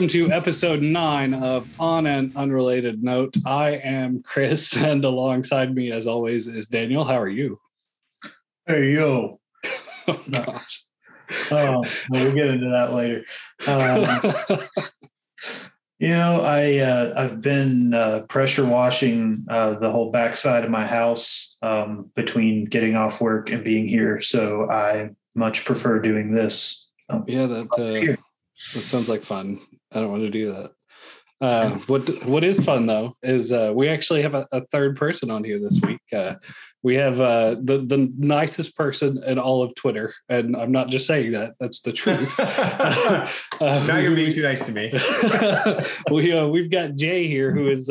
[0.00, 3.36] welcome to episode nine of On an Unrelated Note.
[3.44, 7.04] I am Chris, and alongside me, as always, is Daniel.
[7.04, 7.60] How are you?
[8.66, 9.40] Hey, yo.
[10.08, 10.86] Oh, gosh.
[11.50, 13.24] Oh, we'll get into that later.
[13.66, 14.64] Um,
[15.98, 20.86] you know, I uh, I've been uh, pressure washing uh, the whole backside of my
[20.86, 26.90] house um, between getting off work and being here, so I much prefer doing this.
[27.10, 28.16] Um, yeah, that uh,
[28.72, 29.60] that sounds like fun.
[29.92, 30.72] I don't want to do that.
[31.40, 35.30] Uh, what what is fun though is uh, we actually have a, a, third person
[35.30, 36.00] on here this week.
[36.12, 36.34] Uh,
[36.82, 41.06] we have uh, the the nicest person in all of Twitter, and I'm not just
[41.06, 42.38] saying that; that's the truth.
[43.60, 44.90] Uh, now you're being too nice to me.
[46.10, 47.90] we uh, we've got Jay here, who is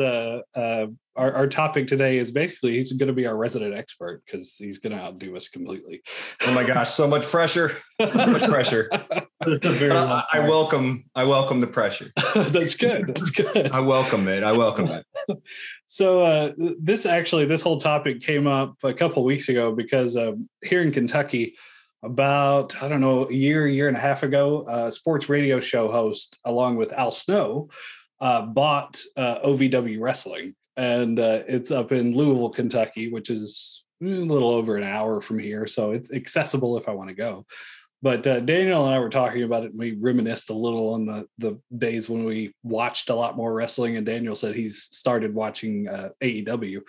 [1.20, 4.78] our, our topic today is basically he's going to be our resident expert because he's
[4.78, 6.02] going to outdo us completely.
[6.46, 7.76] Oh my gosh, so much pressure!
[8.00, 8.88] So much pressure.
[9.42, 12.10] I, I welcome I welcome the pressure.
[12.34, 13.14] That's good.
[13.14, 13.70] That's good.
[13.72, 14.42] I welcome it.
[14.42, 15.06] I welcome it.
[15.86, 20.32] so uh, this actually this whole topic came up a couple weeks ago because uh,
[20.62, 21.54] here in Kentucky,
[22.02, 25.90] about I don't know a year, year and a half ago, a sports radio show
[25.90, 27.68] host along with Al Snow
[28.20, 34.06] uh, bought uh, OVW Wrestling, and uh, it's up in Louisville, Kentucky, which is a
[34.06, 37.44] little over an hour from here, so it's accessible if I want to go.
[38.00, 41.04] But uh, Daniel and I were talking about it, and we reminisced a little on
[41.04, 43.96] the the days when we watched a lot more wrestling.
[43.96, 46.80] And Daniel said he's started watching uh, AEW,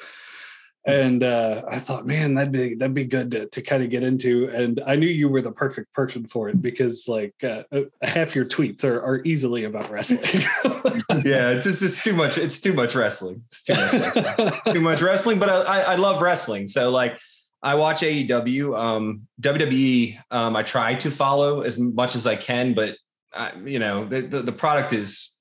[0.85, 4.03] and uh, I thought, man, that'd be that'd be good to, to kind of get
[4.03, 4.49] into.
[4.49, 8.35] And I knew you were the perfect person for it because like uh, uh half
[8.35, 10.21] your tweets are, are easily about wrestling.
[11.23, 12.37] yeah, it's just it's too much.
[12.39, 13.43] It's too much wrestling.
[13.45, 14.53] It's too much wrestling.
[14.73, 15.37] too much wrestling.
[15.37, 16.67] But I, I love wrestling.
[16.67, 17.19] So like
[17.63, 18.77] I watch AEW.
[18.77, 22.97] Um, WWE, um, I try to follow as much as I can, but
[23.33, 25.31] I, you know, the, the, the product is,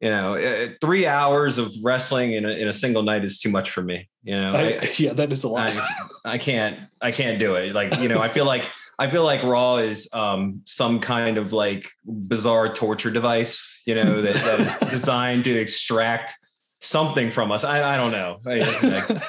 [0.00, 3.50] you know, uh, three hours of wrestling in a, in a single night is too
[3.50, 4.08] much for me.
[4.22, 5.78] You know, I, I, yeah, that is a lot.
[6.24, 7.74] I, can't, I can't do it.
[7.74, 8.68] Like, you know, I feel like,
[8.98, 14.22] I feel like Raw is um, some kind of like bizarre torture device, you know,
[14.22, 16.34] that, that is designed to extract
[16.80, 17.62] something from us.
[17.64, 18.40] I, I don't know.
[18.46, 19.20] I,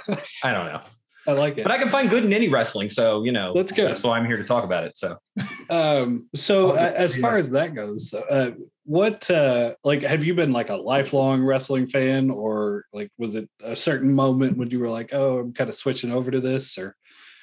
[0.43, 0.81] I don't know.
[1.27, 1.63] I like it.
[1.63, 3.87] But I can find good in any wrestling, so you know that's good.
[3.87, 4.97] That's why I'm here to talk about it.
[4.97, 5.17] So,
[5.69, 8.51] um, so uh, as far as that goes, uh,
[8.85, 13.49] what uh, like have you been like a lifelong wrestling fan, or like was it
[13.63, 16.77] a certain moment when you were like, oh, I'm kind of switching over to this,
[16.77, 16.95] or?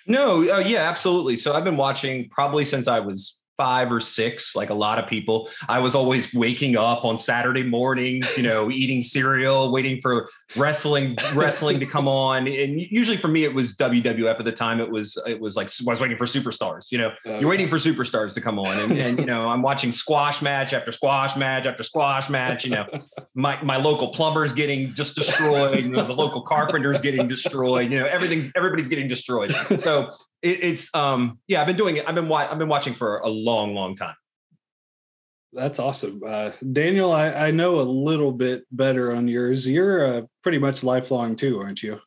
[0.07, 1.37] No, uh, yeah, absolutely.
[1.37, 5.07] So I've been watching probably since I was five or six, like a lot of
[5.09, 5.51] people.
[5.69, 11.19] I was always waking up on Saturday mornings, you know, eating cereal, waiting for wrestling,
[11.35, 12.47] wrestling to come on.
[12.47, 14.81] And usually for me, it was WWF at the time.
[14.81, 17.41] It was, it was like, I was waiting for superstars, you know, okay.
[17.41, 18.79] you're waiting for superstars to come on.
[18.79, 22.71] And, and, you know, I'm watching squash match after squash match after squash match, you
[22.71, 22.87] know,
[23.35, 27.99] my, my local plumber's getting just destroyed, you know, the local carpenter's getting destroyed, you
[27.99, 29.53] know, everything's, everybody's getting destroyed.
[29.81, 33.19] So it, it's um yeah i've been doing it i've been i've been watching for
[33.19, 34.15] a long long time.
[35.53, 36.21] That's awesome.
[36.27, 39.67] Uh, daniel I, I know a little bit better on yours.
[39.67, 42.01] You're uh, pretty much lifelong too aren't you?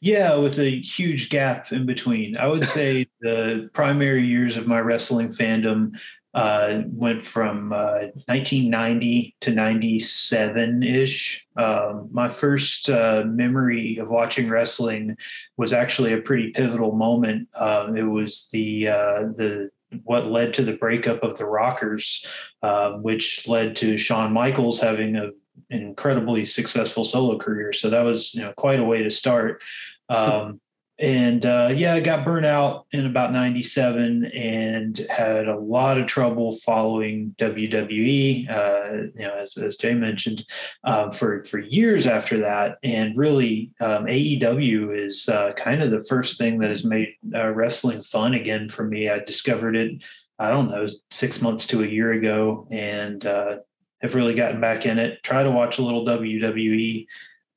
[0.00, 2.36] Yeah with a huge gap in between.
[2.36, 5.92] I would say the primary years of my wrestling fandom
[6.32, 11.46] uh, went from uh, 1990 to 97 ish.
[11.56, 15.16] Um, my first uh, memory of watching wrestling
[15.56, 17.48] was actually a pretty pivotal moment.
[17.54, 19.70] Um, it was the uh, the
[20.04, 22.24] what led to the breakup of the Rockers,
[22.62, 25.30] um, which led to Shawn Michaels having a
[25.68, 27.72] incredibly successful solo career.
[27.72, 29.62] So that was you know quite a way to start.
[30.10, 30.60] Um,
[31.00, 36.06] and uh, yeah, I got burnt out in about 97 and had a lot of
[36.06, 40.44] trouble following WWE, uh, you know, as, as Jay mentioned,
[40.84, 42.76] uh, for, for years after that.
[42.82, 48.02] And really, um, AEW is uh, kind of the first thing that has made wrestling
[48.02, 49.08] fun again for me.
[49.08, 50.02] I discovered it,
[50.38, 53.56] I don't know, six months to a year ago and uh,
[54.02, 55.22] have really gotten back in it.
[55.22, 57.06] Try to watch a little WWE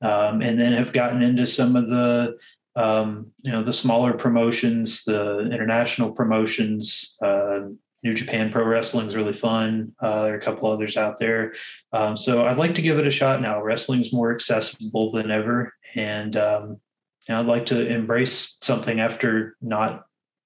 [0.00, 2.36] um, and then have gotten into some of the
[2.76, 7.16] um, you know the smaller promotions, the international promotions.
[7.22, 7.68] Uh,
[8.02, 9.92] New Japan Pro Wrestling is really fun.
[9.98, 11.54] Uh, there are a couple others out there,
[11.92, 13.62] um, so I'd like to give it a shot now.
[13.62, 16.80] Wrestling's more accessible than ever, and um,
[17.26, 20.04] you know, I'd like to embrace something after not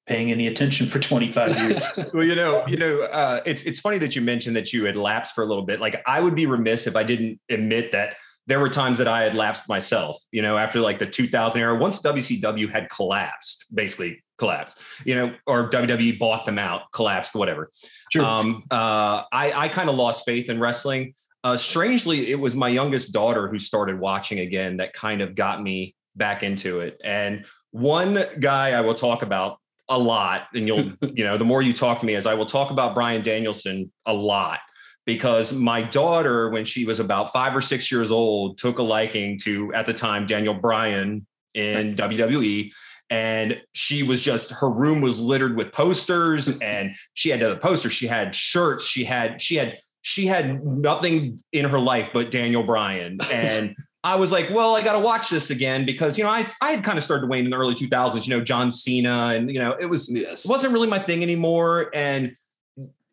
[0.08, 1.82] paying any attention for 25 years.
[2.14, 4.96] well, you know, you know, uh, it's it's funny that you mentioned that you had
[4.96, 5.80] lapsed for a little bit.
[5.80, 8.16] Like I would be remiss if I didn't admit that
[8.48, 11.76] there were times that I had lapsed myself, you know, after like the 2000 era,
[11.76, 17.70] once WCW had collapsed, basically collapsed, you know, or WWE bought them out, collapsed, whatever.
[18.10, 18.24] Sure.
[18.24, 21.14] Um, uh, I, I kind of lost faith in wrestling.
[21.44, 25.62] uh, strangely, it was my youngest daughter who started watching again that kind of got
[25.62, 26.98] me back into it.
[27.04, 29.58] And one guy I will talk about
[29.90, 32.46] a lot, and you'll, you know, the more you talk to me, as I will
[32.46, 34.60] talk about Bryan Danielson a lot
[35.08, 39.38] because my daughter, when she was about five or six years old, took a liking
[39.38, 42.70] to, at the time, Daniel Bryan in WWE.
[43.08, 47.94] And she was just, her room was littered with posters and she had other posters.
[47.94, 48.84] She had shirts.
[48.84, 53.18] She had, she had, she had nothing in her life but Daniel Bryan.
[53.32, 56.46] And I was like, well, I got to watch this again because, you know, I,
[56.60, 59.32] I had kind of started to wane in the early 2000s, you know, John Cena
[59.34, 60.44] and, you know, it was, yes.
[60.44, 61.90] it wasn't really my thing anymore.
[61.94, 62.36] And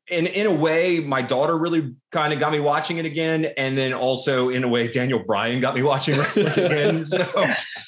[0.07, 3.77] in in a way, my daughter really kind of got me watching it again, and
[3.77, 7.05] then also in a way, Daniel Bryan got me watching wrestling again.
[7.05, 7.27] So,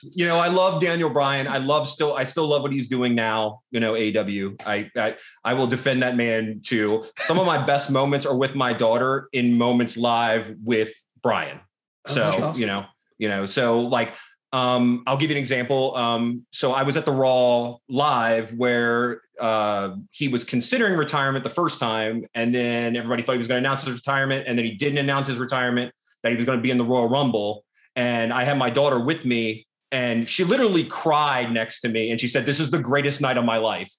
[0.01, 1.47] you know, I love Daniel Bryan.
[1.47, 3.61] I love still, I still love what he's doing now.
[3.69, 4.55] You know, AW.
[4.65, 7.05] I I, I will defend that man too.
[7.19, 10.91] Some of my best moments are with my daughter in moments live with
[11.21, 11.59] Bryan.
[12.07, 12.59] Oh, so oh, awesome.
[12.59, 12.85] you know,
[13.19, 14.13] you know, so like
[14.53, 15.95] um, I'll give you an example.
[15.95, 21.50] Um, so I was at the Raw live where uh, he was considering retirement the
[21.50, 24.66] first time, and then everybody thought he was going to announce his retirement, and then
[24.66, 25.94] he didn't announce his retirement
[26.24, 27.63] that he was going to be in the Royal Rumble.
[27.95, 32.19] And I had my daughter with me, and she literally cried next to me, and
[32.19, 33.92] she said, "This is the greatest night of my life."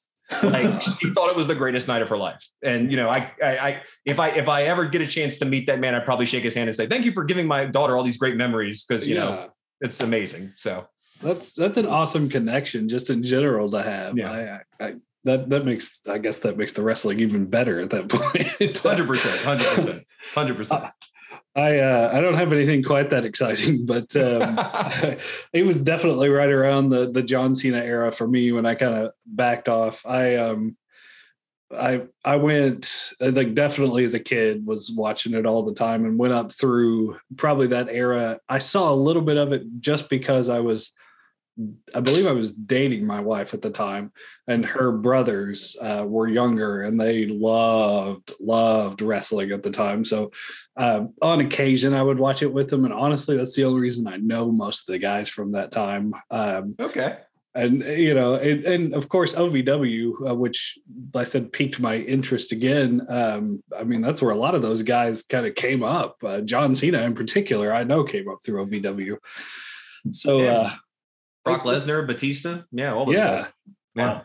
[0.43, 2.46] like she thought it was the greatest night of her life.
[2.62, 5.44] And you know, I, I, I, if I, if I ever get a chance to
[5.44, 7.64] meet that man, I'd probably shake his hand and say, "Thank you for giving my
[7.64, 9.25] daughter all these great memories." Because you yeah.
[9.25, 9.50] know,
[9.81, 10.52] it's amazing.
[10.56, 10.87] So
[11.23, 14.17] that's that's an awesome connection just in general to have.
[14.17, 14.61] Yeah.
[14.81, 14.94] I, I,
[15.28, 18.76] that that makes I guess that makes the wrestling even better at that point.
[18.78, 20.04] Hundred percent, hundred percent,
[20.34, 20.84] hundred percent.
[21.56, 24.58] I uh, I don't have anything quite that exciting, but um,
[25.52, 28.94] it was definitely right around the the John Cena era for me when I kind
[28.94, 30.04] of backed off.
[30.06, 30.76] I um
[31.70, 36.19] I I went like definitely as a kid was watching it all the time and
[36.19, 38.40] went up through probably that era.
[38.48, 40.92] I saw a little bit of it just because I was
[41.94, 44.12] I believe I was dating my wife at the time,
[44.46, 50.05] and her brothers uh, were younger, and they loved loved wrestling at the time.
[50.05, 50.31] So,
[50.76, 54.06] uh, on occasion, I would watch it with them, and honestly, that's the only reason
[54.06, 56.12] I know most of the guys from that time.
[56.31, 57.19] Um, okay
[57.58, 60.78] and you know, and, and of course OVW, uh, which
[61.14, 63.04] I said piqued my interest again.
[63.08, 66.16] Um, I mean, that's where a lot of those guys kind of came up.
[66.22, 69.16] Uh, John Cena, in particular, I know came up through OVW.
[70.12, 70.76] So, yeah.
[71.44, 73.46] Brock Lesnar, Batista, yeah, all those yeah, guys.
[73.94, 74.20] yeah.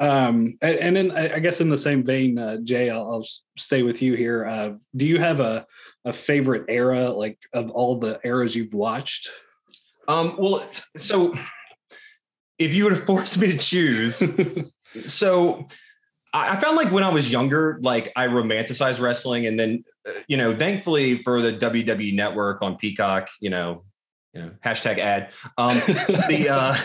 [0.00, 3.26] Um, and, and then I guess in the same vein, uh, Jay, I'll, I'll,
[3.58, 4.46] stay with you here.
[4.46, 5.66] Uh, do you have a
[6.06, 9.28] a favorite era, like of all the eras you've watched?
[10.08, 10.66] Um, well,
[10.96, 11.36] so
[12.58, 14.22] if you would have forced me to choose,
[15.04, 15.68] so
[16.32, 20.38] I found like when I was younger, like I romanticized wrestling, and then uh, you
[20.38, 23.84] know, thankfully for the WWE Network on Peacock, you know,
[24.34, 25.32] you know, hashtag ad.
[25.58, 26.76] Um, the uh,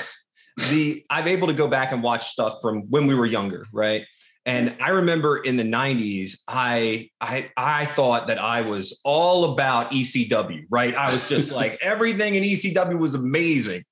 [0.70, 4.06] the I'm able to go back and watch stuff from when we were younger, right?
[4.48, 9.92] And I remember in the 90s, I I I thought that I was all about
[9.92, 10.96] ECW, right?
[10.96, 13.84] I was just like everything in ECW was amazing.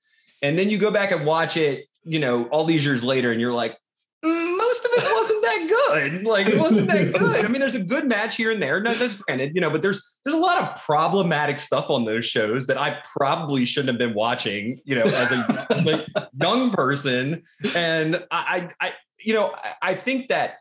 [0.42, 3.39] And then you go back and watch it, you know, all these years later, and
[3.39, 3.77] you're like,
[4.24, 5.23] mm, most of it wasn't
[5.53, 6.24] that good.
[6.24, 7.45] Like it wasn't that good.
[7.45, 8.79] I mean, there's a good match here and there.
[8.79, 12.25] No, that's granted, you know, but there's there's a lot of problematic stuff on those
[12.25, 16.05] shows that I probably shouldn't have been watching, you know, as a like,
[16.39, 17.43] young person.
[17.75, 20.57] And I, I, you know, I think that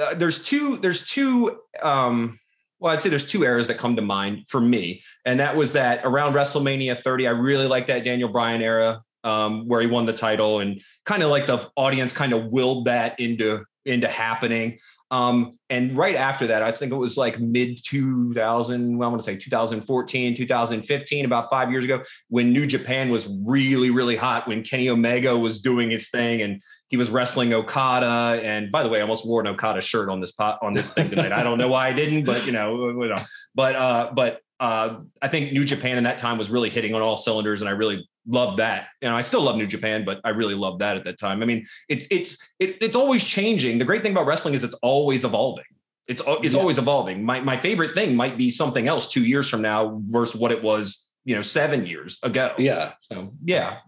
[0.00, 2.38] uh, there's two there's two um
[2.80, 5.02] well, I'd say there's two eras that come to mind for me.
[5.24, 9.66] And that was that around WrestleMania 30, I really like that Daniel Bryan era um,
[9.66, 13.18] where he won the title and kind of like the audience kind of willed that
[13.18, 14.78] into into happening.
[15.10, 19.18] Um, and right after that, I think it was like mid 2000, well, I'm going
[19.18, 24.46] to say 2014, 2015, about five years ago, when New Japan was really, really hot,
[24.46, 28.40] when Kenny Omega was doing his thing and he was wrestling Okada.
[28.42, 30.92] And by the way, I almost wore an Okada shirt on this pot on this
[30.92, 31.32] thing tonight.
[31.32, 35.52] I don't know why I didn't, but you know, but uh, but uh, I think
[35.52, 38.58] New Japan in that time was really hitting on all cylinders, and I really loved
[38.58, 38.88] that.
[39.00, 41.42] You know, I still love New Japan, but I really loved that at that time.
[41.42, 43.78] I mean, it's it's it, it's always changing.
[43.78, 45.64] The great thing about wrestling is it's always evolving.
[46.08, 46.54] It's it's yes.
[46.54, 47.24] always evolving.
[47.24, 50.62] My my favorite thing might be something else two years from now versus what it
[50.62, 52.54] was, you know, seven years ago.
[52.58, 52.92] Yeah.
[53.00, 53.78] So yeah.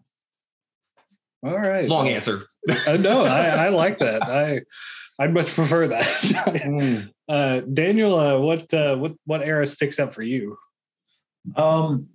[1.43, 1.89] All right.
[1.89, 2.43] Long well, answer.
[2.87, 4.23] uh, no, I, I like that.
[4.29, 4.61] I
[5.21, 6.03] I'd much prefer that.
[6.07, 7.13] mm.
[7.29, 10.57] uh, Daniel, uh, what uh, what what era sticks up for you?
[11.57, 12.09] Um,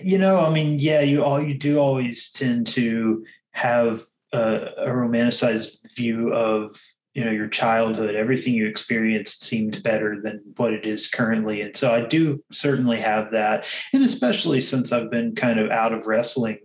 [0.00, 4.88] you know, I mean, yeah, you all you do always tend to have a, a
[4.88, 6.80] romanticized view of
[7.14, 11.74] you know your childhood everything you experienced seemed better than what it is currently and
[11.74, 16.06] so i do certainly have that and especially since i've been kind of out of
[16.06, 16.58] wrestling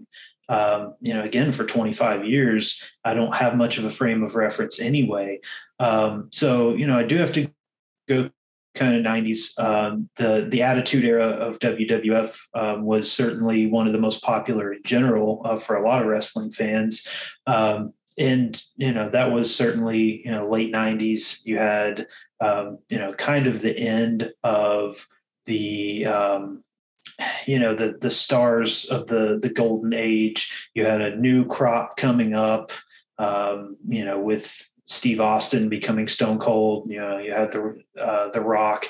[0.51, 4.35] um, you know again for 25 years i don't have much of a frame of
[4.35, 5.39] reference anyway.
[5.79, 7.49] Um, so you know i do have to
[8.07, 8.29] go
[8.73, 13.93] kind of 90s um, the the attitude era of wwf um, was certainly one of
[13.93, 17.07] the most popular in general uh, for a lot of wrestling fans.
[17.47, 22.07] Um, and you know that was certainly you know late 90s you had
[22.39, 25.07] um, you know kind of the end of
[25.45, 26.63] the um,
[27.45, 31.97] you know the the stars of the the golden age you had a new crop
[31.97, 32.71] coming up
[33.17, 38.29] um, you know with steve austin becoming stone cold you know you had the uh,
[38.29, 38.85] the rock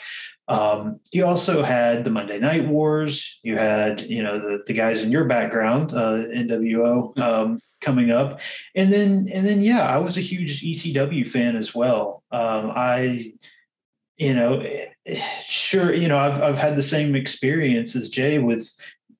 [0.51, 3.39] um, you also had the Monday Night Wars.
[3.41, 8.41] You had, you know, the, the guys in your background, uh, NWO, um, coming up,
[8.75, 12.23] and then and then yeah, I was a huge ECW fan as well.
[12.31, 13.33] Um, I,
[14.21, 14.63] you know,
[15.49, 18.71] sure, you know, I've I've had the same experience as Jay with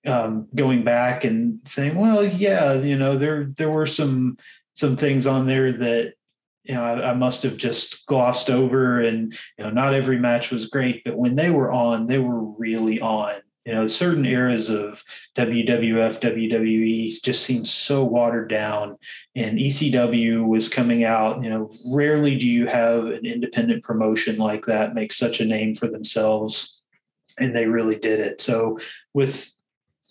[0.06, 4.38] um, going back and saying, well, yeah, you know, there there were some
[4.76, 6.14] some things on there that
[6.66, 10.52] you know I, I, must have just glossed over and you know not every match
[10.52, 13.34] was great but when they were on they were really on
[13.66, 15.04] you know, certain eras of
[15.38, 18.98] WWF, WWE just seemed so watered down,
[19.36, 21.44] and ECW was coming out.
[21.44, 25.76] You know, rarely do you have an independent promotion like that make such a name
[25.76, 26.82] for themselves,
[27.38, 28.42] and they really did it.
[28.42, 28.80] So,
[29.14, 29.54] with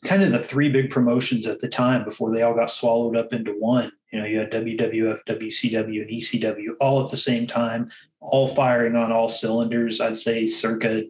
[0.04, 3.32] kind of the three big promotions at the time before they all got swallowed up
[3.32, 7.90] into one, you know, you had WWF, WCW, and ECW all at the same time,
[8.20, 10.00] all firing on all cylinders.
[10.00, 11.04] I'd say circa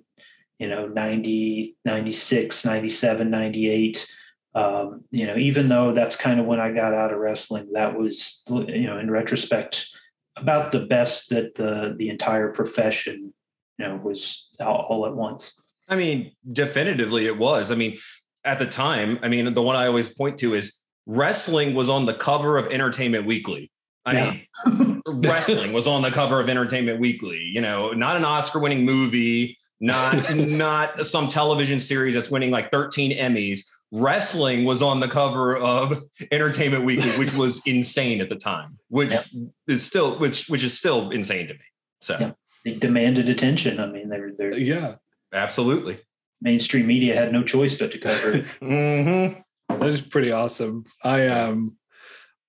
[0.61, 4.07] you know 90 96 97 98
[4.55, 7.99] um, you know even though that's kind of when i got out of wrestling that
[7.99, 9.89] was you know in retrospect
[10.37, 13.33] about the best that the the entire profession
[13.79, 17.99] you know was all, all at once i mean definitively it was i mean
[18.45, 20.77] at the time i mean the one i always point to is
[21.07, 23.71] wrestling was on the cover of entertainment weekly
[24.07, 24.37] I yeah.
[24.67, 27.39] mean, wrestling was on the cover of Entertainment Weekly.
[27.39, 33.17] You know, not an Oscar-winning movie, not not some television series that's winning like 13
[33.17, 33.61] Emmys.
[33.93, 39.11] Wrestling was on the cover of Entertainment Weekly, which was insane at the time, which
[39.11, 39.25] yep.
[39.67, 41.61] is still which which is still insane to me.
[42.01, 42.37] So yep.
[42.65, 43.81] they demanded attention.
[43.81, 44.97] I mean, they're they're yeah,
[45.33, 45.99] absolutely.
[46.41, 48.45] Mainstream media had no choice but to cover it.
[48.63, 49.41] mm-hmm.
[49.79, 50.85] That is pretty awesome.
[51.03, 51.77] I um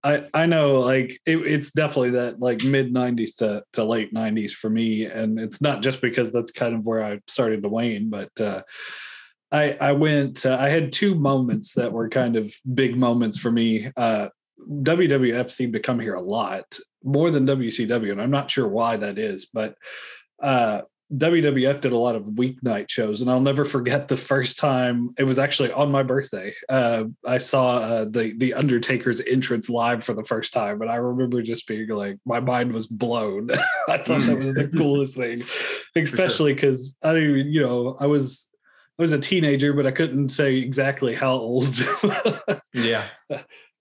[0.03, 4.51] I I know like it, it's definitely that like mid '90s to to late '90s
[4.51, 8.09] for me, and it's not just because that's kind of where I started to wane,
[8.09, 8.63] but uh,
[9.51, 13.51] I I went uh, I had two moments that were kind of big moments for
[13.51, 13.91] me.
[13.95, 14.29] Uh,
[14.67, 18.97] WWF seemed to come here a lot more than WCW, and I'm not sure why
[18.97, 19.75] that is, but
[20.41, 20.81] uh,
[21.15, 25.23] WWF did a lot of weeknight shows, and I'll never forget the first time it
[25.23, 26.53] was actually on my birthday.
[26.69, 30.95] Uh, I saw uh, the the Undertaker's entrance live for the first time, and I
[30.95, 33.51] remember just being like, my mind was blown.
[33.89, 35.43] I thought that was the coolest thing,
[35.95, 37.11] especially because sure.
[37.11, 38.49] I didn't, you know, I was
[38.97, 41.77] I was a teenager, but I couldn't say exactly how old.
[42.73, 43.05] yeah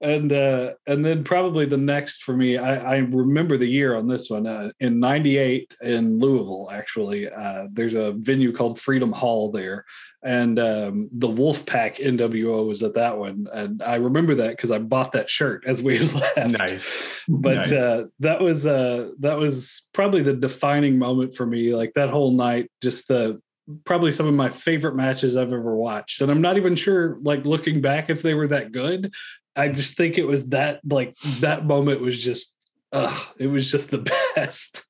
[0.01, 4.09] and uh, and then probably the next for me, I, I remember the year on
[4.09, 6.71] this one uh, in '98 in Louisville.
[6.73, 9.85] Actually, uh, there's a venue called Freedom Hall there,
[10.23, 14.79] and um, the Wolfpack NWO was at that one, and I remember that because I
[14.79, 16.59] bought that shirt as we left.
[16.59, 16.95] Nice,
[17.29, 17.73] but nice.
[17.73, 21.75] Uh, that was uh, that was probably the defining moment for me.
[21.75, 23.41] Like that whole night, just the
[23.85, 26.21] probably some of my favorite matches I've ever watched.
[26.21, 29.13] And I'm not even sure, like looking back, if they were that good,
[29.61, 32.55] I just think it was that like that moment was just
[32.93, 33.99] uh it was just the
[34.35, 34.87] best.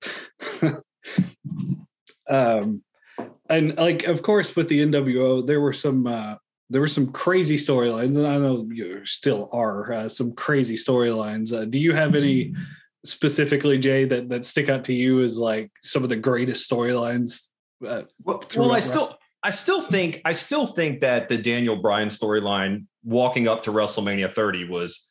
[2.30, 2.82] um
[3.48, 6.36] and like of course with the NWO there were some uh
[6.70, 11.52] there were some crazy storylines and I know you still are uh, some crazy storylines.
[11.52, 12.54] Uh, do you have any
[13.04, 17.48] specifically Jay that that stick out to you as like some of the greatest storylines
[17.84, 22.08] uh, well, well I still I still think I still think that the Daniel Bryan
[22.08, 25.06] storyline walking up to WrestleMania 30 was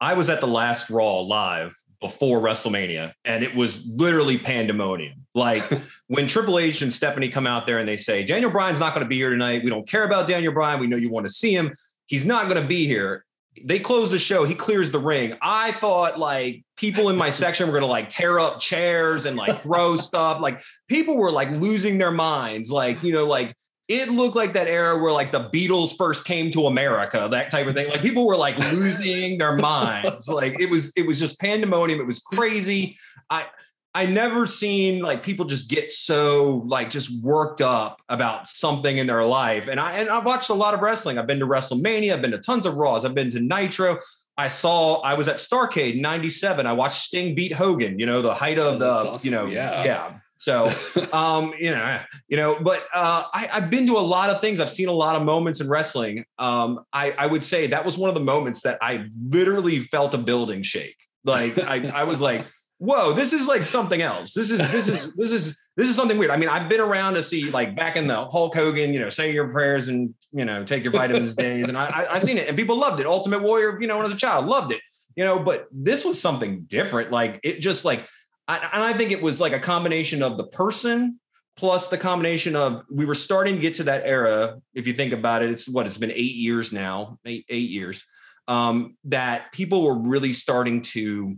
[0.00, 5.24] I was at the last Raw live before WrestleMania and it was literally pandemonium.
[5.34, 5.64] Like
[6.08, 9.04] when Triple H and Stephanie come out there and they say Daniel Bryan's not going
[9.04, 9.62] to be here tonight.
[9.64, 10.80] We don't care about Daniel Bryan.
[10.80, 11.72] We know you want to see him.
[12.06, 13.24] He's not going to be here.
[13.64, 14.44] They close the show.
[14.44, 15.36] He clears the ring.
[15.40, 19.36] I thought like people in my section were going to like tear up chairs and
[19.36, 20.40] like throw stuff.
[20.40, 22.70] Like people were like losing their minds.
[22.70, 23.54] Like, you know, like
[23.88, 27.66] it looked like that era where like the Beatles first came to America, that type
[27.66, 27.90] of thing.
[27.90, 30.28] Like people were like losing their minds.
[30.28, 32.00] Like it was, it was just pandemonium.
[32.00, 32.96] It was crazy.
[33.28, 33.46] I
[33.94, 39.06] I never seen like people just get so like just worked up about something in
[39.06, 39.68] their life.
[39.68, 41.18] And I and I've watched a lot of wrestling.
[41.18, 43.98] I've been to WrestleMania, I've been to tons of Raws, I've been to Nitro.
[44.38, 46.66] I saw I was at Starcade 97.
[46.66, 49.26] I watched Sting beat Hogan, you know, the height of oh, the, awesome.
[49.26, 49.84] you know, yeah.
[49.84, 50.18] yeah.
[50.42, 50.72] So
[51.12, 54.58] um, you know, you know, but uh I, I've been to a lot of things.
[54.58, 56.24] I've seen a lot of moments in wrestling.
[56.38, 60.14] Um, I, I would say that was one of the moments that I literally felt
[60.14, 60.96] a building shake.
[61.24, 62.44] Like I, I was like,
[62.78, 64.34] whoa, this is like something else.
[64.34, 66.32] This is this is this is this is something weird.
[66.32, 69.10] I mean, I've been around to see like back in the Hulk Hogan, you know,
[69.10, 72.36] say your prayers and you know take your vitamins days, and I I, I seen
[72.36, 73.06] it and people loved it.
[73.06, 74.80] Ultimate Warrior, you know, when I was a child, loved it.
[75.14, 77.12] You know, but this was something different.
[77.12, 78.08] Like it just like,
[78.48, 81.18] and I think it was like a combination of the person
[81.56, 84.60] plus the combination of we were starting to get to that era.
[84.74, 88.02] If you think about it, it's what it's been eight years now, eight eight years.
[88.48, 91.36] Um, that people were really starting to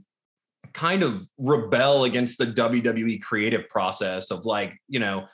[0.73, 5.27] kind of rebel against the WWE creative process of like, you know,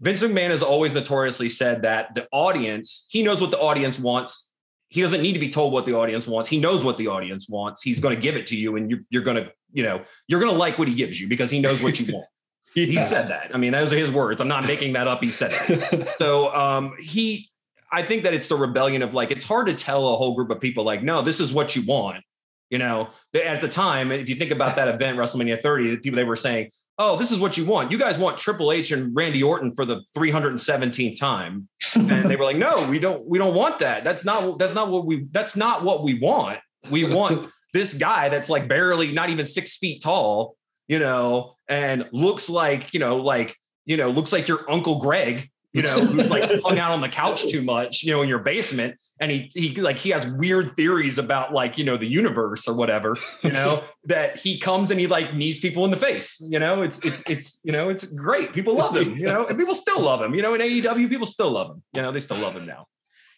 [0.00, 4.49] Vince McMahon has always notoriously said that the audience, he knows what the audience wants.
[4.90, 6.48] He doesn't need to be told what the audience wants.
[6.48, 7.80] He knows what the audience wants.
[7.80, 10.40] He's going to give it to you and you're, you're going to, you know, you're
[10.40, 12.26] going to like what he gives you because he knows what you want.
[12.74, 12.86] yeah.
[12.86, 13.54] He said that.
[13.54, 14.40] I mean, those are his words.
[14.40, 15.22] I'm not making that up.
[15.22, 16.08] He said it.
[16.18, 17.48] so um, he,
[17.92, 20.50] I think that it's the rebellion of like, it's hard to tell a whole group
[20.50, 22.24] of people like, no, this is what you want.
[22.68, 26.16] You know, at the time, if you think about that event, WrestleMania 30, the people
[26.16, 26.70] they were saying,
[27.02, 27.90] "Oh, this is what you want.
[27.90, 32.44] You guys want Triple H and Randy Orton for the 317th time," and they were
[32.44, 33.26] like, "No, we don't.
[33.26, 34.04] We don't want that.
[34.04, 34.58] That's not.
[34.58, 35.26] That's not what we.
[35.32, 36.58] That's not what we want.
[36.90, 40.56] We want this guy that's like barely not even six feet tall,
[40.88, 45.49] you know, and looks like you know, like you know, looks like your Uncle Greg."
[45.72, 48.40] You know, who's like hung out on the couch too much, you know, in your
[48.40, 48.96] basement.
[49.20, 52.74] And he he like he has weird theories about like, you know, the universe or
[52.74, 56.40] whatever, you know, that he comes and he like knees people in the face.
[56.40, 58.52] You know, it's it's it's you know, it's great.
[58.52, 60.34] People love him, you know, and people still love him.
[60.34, 61.82] You know, in AEW, people still love him.
[61.94, 62.86] You know, they still love him now.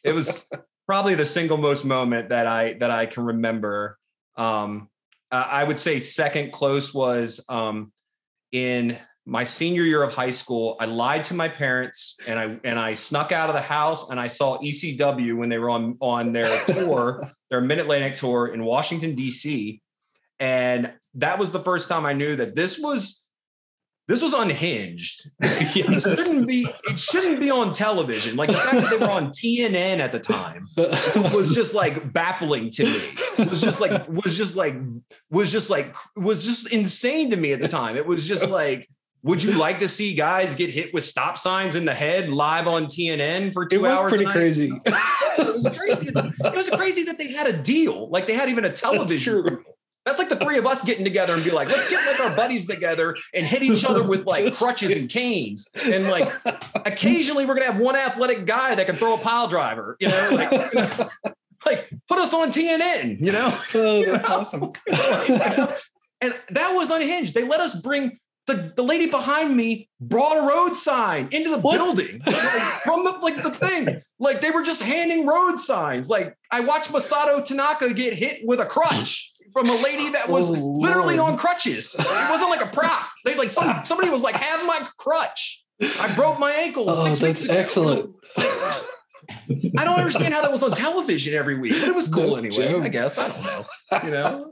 [0.05, 0.49] It was
[0.87, 3.99] probably the single most moment that I that I can remember.
[4.37, 4.88] Um
[5.33, 7.92] uh, I would say second close was um
[8.53, 12.78] in my senior year of high school, I lied to my parents and I and
[12.78, 16.32] I snuck out of the house and I saw ECW when they were on on
[16.32, 19.80] their tour, their Mid Atlantic tour in Washington D.C.
[20.40, 23.22] And that was the first time I knew that this was
[24.08, 25.30] this was unhinged.
[25.40, 26.06] yes.
[26.06, 28.37] It shouldn't be it shouldn't be on television.
[28.37, 30.66] Like the fact that they were on TNN at the time
[31.32, 33.14] was just like baffling to me.
[33.38, 34.74] It was just like was just like
[35.30, 37.96] was just like was just insane to me at the time.
[37.96, 38.88] It was just like
[39.24, 42.66] would you like to see guys get hit with stop signs in the head live
[42.66, 43.98] on TNN for two hours?
[43.98, 44.72] It was pretty crazy.
[44.87, 46.08] it was crazy.
[46.08, 48.08] It was crazy that they had a deal.
[48.08, 49.44] Like they had even a television.
[49.44, 49.58] That's,
[50.04, 52.35] That's like the three of us getting together and be like, let's get like our
[52.35, 55.68] buddies together and hit each other with like crutches and canes.
[55.85, 56.32] And like
[56.74, 60.30] occasionally we're gonna have one athletic guy that can throw a pile driver, you know,
[60.32, 61.11] like, you know,
[61.64, 63.56] like put us on TNN, you know.
[63.74, 64.72] Oh, that's you know?
[64.72, 64.72] awesome.
[66.20, 67.35] and that was unhinged.
[67.35, 71.59] They let us bring the, the lady behind me brought a road sign into the
[71.59, 71.76] what?
[71.76, 72.37] building like,
[72.83, 74.02] from the like the thing.
[74.18, 76.11] Like they were just handing road signs.
[76.11, 80.50] Like I watched Masato Tanaka get hit with a crutch from a lady that was
[80.50, 81.33] oh, literally Lord.
[81.33, 81.94] on crutches.
[81.98, 83.09] It wasn't like a prop.
[83.24, 85.64] They like some somebody was like, have my crutch.
[85.81, 86.88] I broke my ankle.
[86.88, 88.14] Oh, six that's weeks excellent.
[89.78, 92.37] I don't understand how that was on television every week, but it was cool no
[92.37, 92.68] anyway.
[92.68, 92.83] Joke.
[92.83, 93.66] I guess I don't know.
[94.05, 94.50] You know,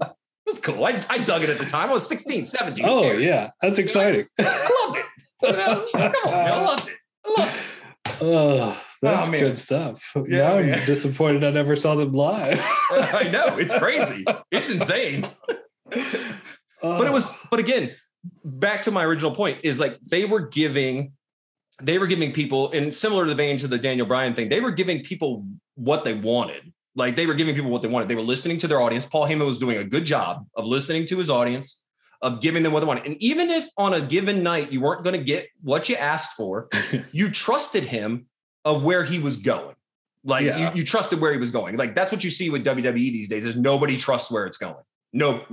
[0.50, 0.84] was cool.
[0.84, 1.90] I, I dug it at the time.
[1.90, 2.84] I was 16, 17.
[2.86, 3.50] Oh, yeah.
[3.62, 4.26] That's exciting.
[4.38, 5.06] I loved it.
[5.42, 5.54] Come
[6.26, 6.96] on, I uh, loved it.
[7.24, 7.62] I loved it.
[8.22, 10.12] Oh, oh that's oh, good stuff.
[10.28, 10.86] Yeah, now I'm man.
[10.86, 12.60] disappointed I never saw them live.
[12.90, 13.56] I know.
[13.56, 14.24] It's crazy.
[14.50, 15.26] It's insane.
[15.88, 17.38] but it was, oh.
[17.50, 17.94] but again,
[18.44, 21.12] back to my original point is like they were giving
[21.82, 24.60] they were giving people and similar to the vein to the Daniel Bryan thing, they
[24.60, 26.72] were giving people what they wanted.
[26.96, 28.08] Like they were giving people what they wanted.
[28.08, 29.04] They were listening to their audience.
[29.04, 31.78] Paul Heyman was doing a good job of listening to his audience,
[32.20, 33.06] of giving them what they wanted.
[33.06, 36.32] And even if on a given night you weren't going to get what you asked
[36.36, 36.68] for,
[37.12, 38.26] you trusted him
[38.64, 39.74] of where he was going.
[40.24, 40.72] Like yeah.
[40.72, 41.76] you, you trusted where he was going.
[41.76, 43.44] Like that's what you see with WWE these days.
[43.44, 44.84] Is nobody trusts where it's going.
[45.12, 45.44] No,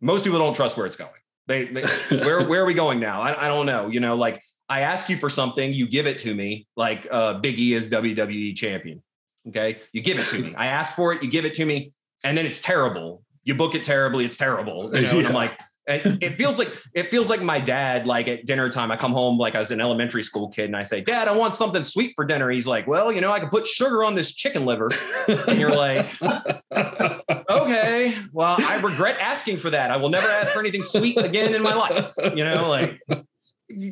[0.00, 1.10] most people don't trust where it's going.
[1.46, 3.22] They, they where where are we going now?
[3.22, 3.88] I, I don't know.
[3.88, 6.66] You know, like I ask you for something, you give it to me.
[6.76, 9.02] Like uh, Big E is WWE champion.
[9.48, 9.80] Okay.
[9.92, 10.54] You give it to me.
[10.54, 13.22] I ask for it, you give it to me, and then it's terrible.
[13.42, 14.90] You book it terribly, it's terrible.
[14.94, 15.10] You know?
[15.10, 15.18] yeah.
[15.18, 18.70] And I'm like, and it feels like it feels like my dad, like at dinner
[18.70, 21.28] time, I come home like I was an elementary school kid and I say, Dad,
[21.28, 22.50] I want something sweet for dinner.
[22.50, 24.90] He's like, Well, you know, I can put sugar on this chicken liver.
[25.28, 26.08] And you're like,
[27.50, 29.90] Okay, well, I regret asking for that.
[29.90, 32.14] I will never ask for anything sweet again in my life.
[32.34, 33.02] You know, like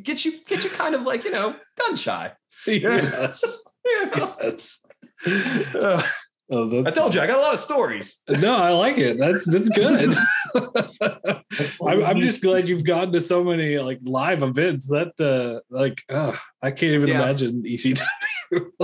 [0.03, 2.33] get you get you kind of like you know gun shy.
[2.67, 3.65] Yes.
[3.85, 4.37] You know?
[4.41, 4.79] Yes.
[5.27, 6.03] Uh,
[6.55, 8.19] Oh, I told you I got a lot of stories.
[8.29, 9.17] no, I like it.
[9.17, 10.13] That's that's good.
[10.53, 15.61] That's I'm, I'm just glad you've gotten to so many like live events that uh
[15.75, 17.23] like uh, I can't even Yeah.
[17.23, 18.03] imagine ECW.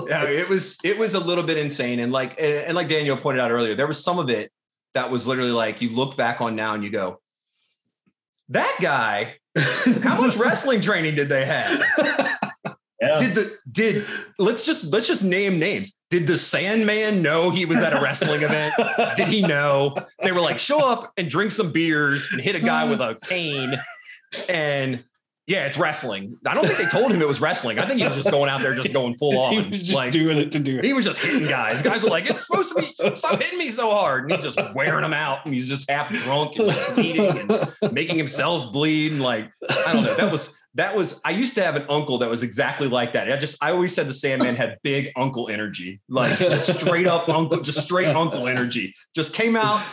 [0.08, 3.40] yeah, it was it was a little bit insane, and like and like Daniel pointed
[3.40, 4.50] out earlier, there was some of it
[4.94, 7.20] that was literally like you look back on now and you go,
[8.48, 9.34] that guy.
[10.02, 11.82] How much wrestling training did they have?
[13.00, 13.16] Yeah.
[13.16, 14.04] Did the did
[14.38, 15.92] let's just let's just name names.
[16.10, 18.74] Did the Sandman know he was at a wrestling event?
[19.16, 19.94] Did he know?
[20.24, 23.16] They were like, show up and drink some beers and hit a guy with a
[23.24, 23.78] cane.
[24.48, 25.04] And
[25.46, 26.36] yeah, it's wrestling.
[26.46, 27.78] I don't think they told him it was wrestling.
[27.78, 29.94] I think he was just going out there just going full on, he was just
[29.94, 30.84] Like doing it to do it.
[30.84, 31.80] he was just hitting guys.
[31.82, 34.24] Guys were like, it's supposed to be stop hitting me so hard.
[34.24, 37.72] And he's just wearing them out and he's just half drunk and like bleeding and
[37.92, 39.12] making himself bleed.
[39.12, 39.50] And like,
[39.86, 40.14] I don't know.
[40.16, 43.30] That was that was I used to have an uncle that was exactly like that.
[43.30, 47.28] I just I always said the Sandman had big uncle energy, like just straight up
[47.28, 48.94] uncle, just straight uncle energy.
[49.12, 49.84] Just came out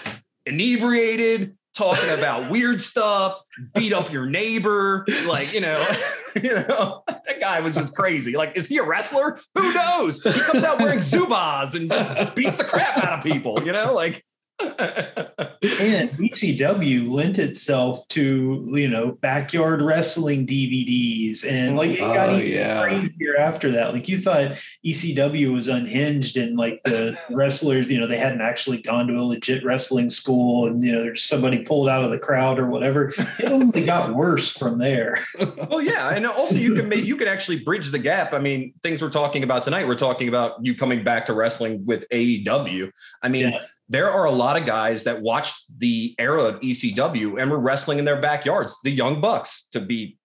[0.46, 3.42] inebriated, talking about weird stuff,
[3.74, 5.84] beat up your neighbor, like you know,
[6.42, 8.38] you know, that guy was just crazy.
[8.38, 9.40] Like, is he a wrestler?
[9.56, 10.22] Who knows?
[10.22, 13.96] He comes out wearing Zubaz and just beats the crap out of people, you know,
[13.96, 14.24] like
[14.60, 22.38] and ECW lent itself to you know backyard wrestling DVDs, and like it got Oh,
[22.38, 22.84] even yeah.
[22.84, 23.94] crazier after that.
[23.94, 24.54] Like you thought
[24.86, 29.22] ECW was unhinged, and like the wrestlers, you know, they hadn't actually gone to a
[29.24, 33.14] legit wrestling school, and you know, there's somebody pulled out of the crowd or whatever.
[33.40, 35.20] It only got worse from there.
[35.70, 38.34] well, yeah, and also you can make you can actually bridge the gap.
[38.34, 39.88] I mean, things we're talking about tonight.
[39.88, 42.92] We're talking about you coming back to wrestling with AEW.
[43.22, 43.60] I mean, Yeah.
[43.90, 48.00] There are a lot of guys that watched the era of ECW and were wrestling
[48.00, 48.78] in their backyards.
[48.84, 50.18] The Young Bucks, to be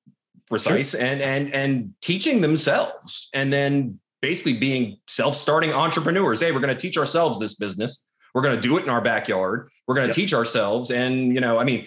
[0.48, 6.40] precise, and and and teaching themselves, and then basically being self-starting entrepreneurs.
[6.40, 8.02] Hey, we're going to teach ourselves this business.
[8.34, 9.68] We're going to do it in our backyard.
[9.86, 10.16] We're going to Yep.
[10.16, 11.86] teach ourselves, and you know, I mean,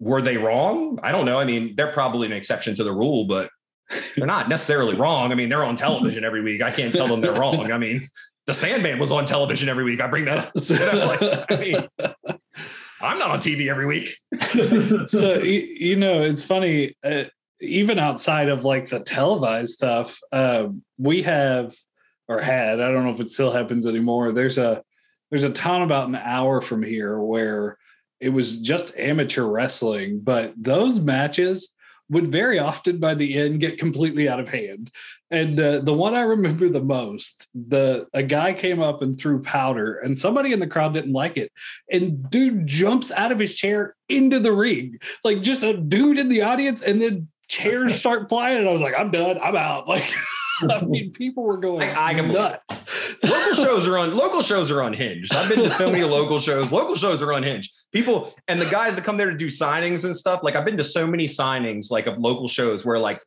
[0.00, 0.98] were they wrong?
[1.02, 1.38] I don't know.
[1.38, 3.50] I mean, they're probably an exception to the rule, but
[4.16, 5.32] they're not necessarily wrong.
[5.32, 6.62] I mean, they're on television every week.
[6.62, 7.70] I can't tell them they're wrong.
[7.70, 8.08] I mean,
[8.46, 10.00] the Sandman was on television every week.
[10.00, 10.52] I bring that up.
[10.70, 11.88] Know, like, I mean,
[13.00, 14.16] I'm not on TV every week.
[15.08, 17.24] so you, you know it's funny uh,
[17.60, 21.74] even outside of like the televised stuff uh, we have
[22.28, 24.82] or had i don't know if it still happens anymore there's a
[25.30, 27.76] there's a town about an hour from here where
[28.20, 31.70] it was just amateur wrestling but those matches
[32.12, 34.90] would very often by the end get completely out of hand.
[35.30, 39.42] And uh, the one i remember the most the a guy came up and threw
[39.42, 41.50] powder and somebody in the crowd didn't like it.
[41.90, 46.28] And dude jumps out of his chair into the ring like just a dude in
[46.28, 49.38] the audience and then chairs start flying and i was like i'm done.
[49.42, 49.88] I'm out.
[49.88, 50.04] Like
[50.70, 52.60] i mean people were going I- I can believe it.
[52.68, 52.82] nuts
[53.22, 55.32] local shows are on local shows are unhinged.
[55.34, 56.72] I've been to so many local shows.
[56.72, 57.72] Local shows are unhinged.
[57.92, 60.40] People and the guys that come there to do signings and stuff.
[60.42, 63.20] Like I've been to so many signings like of local shows where like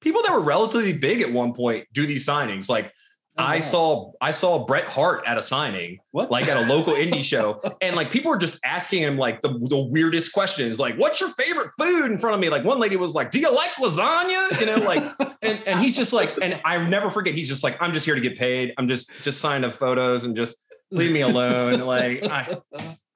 [0.00, 2.68] people that were relatively big at one point do these signings.
[2.68, 2.92] Like
[3.38, 7.22] I saw I saw Bret Hart at a signing, what like at a local indie
[7.22, 11.20] show, and like people were just asking him like the, the weirdest questions, like "What's
[11.20, 12.48] your favorite food?" in front of me.
[12.48, 15.02] Like one lady was like, "Do you like lasagna?" You know, like,
[15.42, 17.34] and and he's just like, and I never forget.
[17.34, 18.74] He's just like, "I'm just here to get paid.
[18.76, 20.56] I'm just just signing up photos and just
[20.90, 22.58] leave me alone." like I,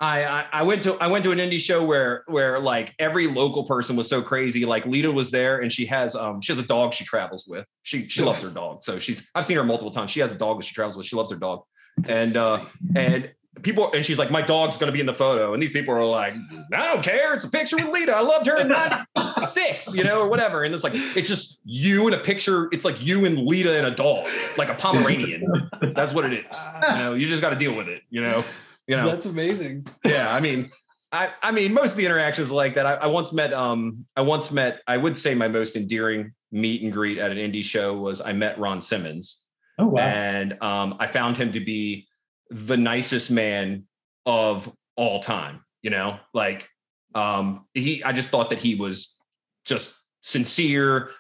[0.03, 3.29] I I I went to I went to an indie show where where like every
[3.29, 4.65] local person was so crazy.
[4.65, 7.67] Like Lita was there and she has um she has a dog she travels with.
[7.85, 8.83] She she loves her dog.
[8.83, 10.11] So she's I've seen her multiple times.
[10.11, 11.07] She has a dog that she travels with.
[11.07, 11.63] She loves her dog.
[12.09, 12.65] And uh
[12.97, 13.31] and
[13.63, 15.55] people and she's like, my dog's gonna be in the photo.
[15.55, 16.35] And these people are like,
[16.75, 17.33] I don't care.
[17.35, 18.13] It's a picture with Lita.
[18.13, 20.65] I loved her in 96, you know, or whatever.
[20.65, 22.69] And it's like, it's just you in a picture.
[22.73, 24.27] It's like you and Lita and a dog,
[24.59, 25.45] like a Pomeranian.
[25.81, 26.57] That's what it is.
[26.91, 28.43] You know, you just got to deal with it, you know.
[28.87, 29.87] You know, that's amazing.
[30.05, 30.71] Yeah i mean
[31.13, 32.87] i i mean most of the interactions are like that.
[32.87, 36.83] I, I once met um i once met i would say my most endearing meet
[36.83, 39.41] and greet at an indie show was i met ron simmons.
[39.79, 40.03] Oh wow!
[40.03, 42.07] and um i found him to be
[42.51, 43.85] the nicest man
[44.27, 46.19] of all time you know?
[46.33, 46.69] Like
[47.15, 49.19] um he i just thought that he was
[49.67, 51.11] just sincere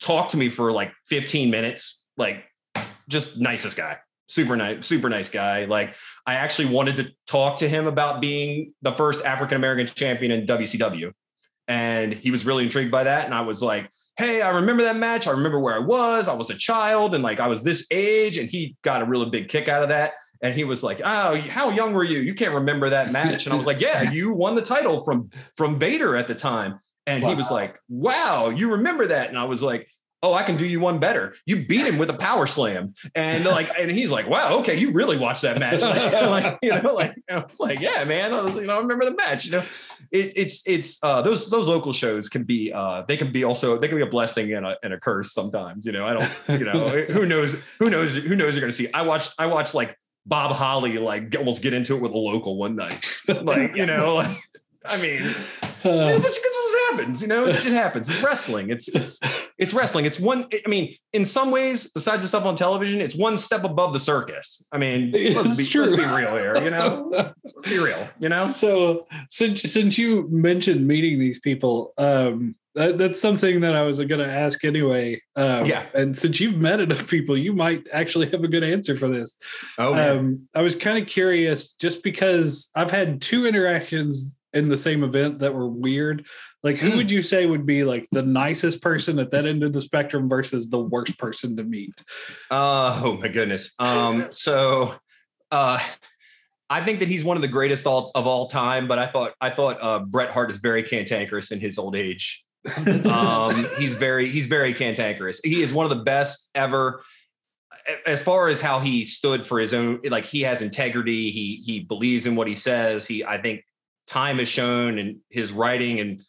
[0.00, 2.44] talked to me for like 15 minutes like
[3.08, 5.94] just nicest guy super nice super nice guy like
[6.26, 10.46] i actually wanted to talk to him about being the first african american champion in
[10.46, 11.12] wcw
[11.66, 14.96] and he was really intrigued by that and i was like hey i remember that
[14.96, 17.86] match i remember where i was i was a child and like i was this
[17.90, 20.12] age and he got a really big kick out of that
[20.42, 22.20] and he was like, "Oh, how young were you?
[22.20, 25.30] You can't remember that match." And I was like, "Yeah, you won the title from
[25.56, 27.30] from Vader at the time." And wow.
[27.30, 29.88] he was like, "Wow, you remember that?" And I was like,
[30.22, 31.34] "Oh, I can do you one better.
[31.46, 34.92] You beat him with a power slam." And like, and he's like, "Wow, okay, you
[34.92, 38.42] really watched that match." Like, like you know, like I was like, "Yeah, man, I
[38.42, 39.64] was, you know, I remember the match." You know,
[40.10, 43.78] it, it's it's uh, those those local shows can be uh, they can be also
[43.78, 45.86] they can be a blessing and a and a curse sometimes.
[45.86, 48.76] You know, I don't, you know, who knows who knows who knows you're going to
[48.76, 48.92] see.
[48.92, 49.96] I watched I watched like
[50.28, 53.04] Bob Holly like almost get into it with a local one night.
[53.28, 54.28] like, you know, like,
[54.84, 58.08] I mean, uh, it's, what, it's what happens, you know, it, it, happens.
[58.10, 58.70] It's wrestling.
[58.70, 59.20] It's, it's,
[59.58, 60.04] it's wrestling.
[60.04, 63.64] It's one, I mean, in some ways, besides the stuff on television, it's one step
[63.64, 64.64] above the circus.
[64.72, 68.48] I mean, let's be, let's be real here, you know, let's be real, you know?
[68.48, 73.98] So since, since you mentioned meeting these people, um, that, that's something that I was
[73.98, 75.20] going to ask anyway.
[75.34, 75.86] Um, yeah.
[75.94, 79.36] And since you've met enough people, you might actually have a good answer for this.
[79.78, 84.76] Oh, um, I was kind of curious just because I've had two interactions in the
[84.76, 86.26] same event that were weird.
[86.62, 86.96] Like, who mm.
[86.96, 90.28] would you say would be like the nicest person at that end of the spectrum
[90.28, 91.94] versus the worst person to meet?
[92.50, 93.72] Uh, oh, my goodness.
[93.78, 94.94] Um, so,
[95.50, 95.78] uh,
[96.70, 99.32] I think that he's one of the greatest all, of all time, but I thought
[99.40, 102.44] I thought uh, Bret Hart is very cantankerous in his old age
[103.06, 105.40] um, he's very he's very cantankerous.
[105.42, 107.02] He is one of the best ever
[108.06, 111.80] as far as how he stood for his own like he has integrity he he
[111.80, 113.64] believes in what he says he i think
[114.06, 116.22] time has shown and his writing and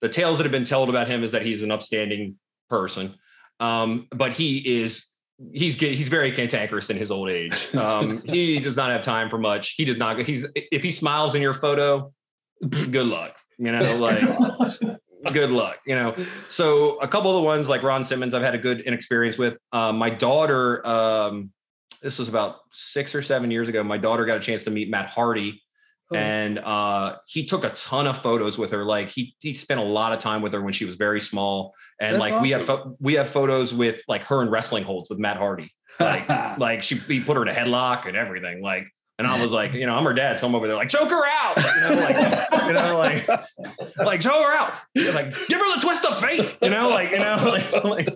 [0.00, 2.36] the tales that have been told about him is that he's an upstanding
[2.68, 3.14] person
[3.60, 5.08] um, but he is
[5.52, 9.38] he's he's very cantankerous in his old age um, he does not have time for
[9.38, 12.12] much he does not he's if he smiles in your photo
[12.68, 14.22] good luck you know like
[15.32, 16.14] good luck, you know.
[16.48, 19.56] So a couple of the ones like Ron Simmons, I've had a good inexperience with.
[19.72, 21.52] Um, my daughter, um,
[22.02, 23.82] this was about six or seven years ago.
[23.82, 25.62] My daughter got a chance to meet Matt Hardy,
[26.12, 28.84] and uh, he took a ton of photos with her.
[28.84, 31.74] Like he he spent a lot of time with her when she was very small,
[32.00, 32.42] and That's like awesome.
[32.42, 35.70] we have we have photos with like her in wrestling holds with Matt Hardy.
[36.00, 38.60] Like like she he put her in a headlock and everything.
[38.60, 40.88] Like and I was like, you know, I'm her dad, so I'm over there like,
[40.88, 43.28] choke her out, you know, like, you know, like,
[43.96, 44.72] like choke her out,
[45.14, 47.36] like, give her the twist of fate, you know, like, you know,
[47.72, 48.08] like, like,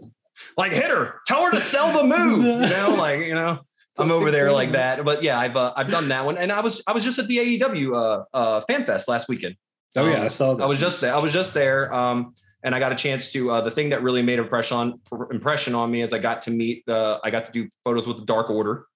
[0.57, 3.61] like hit her, tell her to sell the move, you know, like, you know,
[3.99, 5.05] I'm over there like that.
[5.05, 7.29] But yeah, I've uh, I've done that one, and I was I was just at
[7.29, 9.57] the AEW uh, uh, Fan Fest last weekend.
[9.97, 10.65] Oh yeah, I um, saw that.
[10.65, 11.15] I was just there.
[11.15, 11.93] I was just there.
[11.93, 15.01] Um, and I got a chance to uh, the thing that really made impression on
[15.31, 18.19] impression on me is I got to meet the I got to do photos with
[18.19, 18.87] the Dark Order.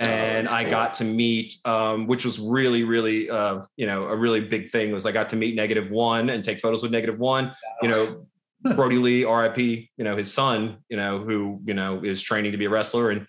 [0.00, 0.70] Oh, and oh, I cool.
[0.70, 4.90] got to meet, um, which was really, really, uh, you know, a really big thing
[4.90, 7.52] was I got to meet Negative One and take photos with Negative One.
[7.82, 8.26] You know,
[8.74, 12.58] Brodie Lee, RIP, you know, his son, you know, who you know is training to
[12.58, 13.26] be a wrestler, and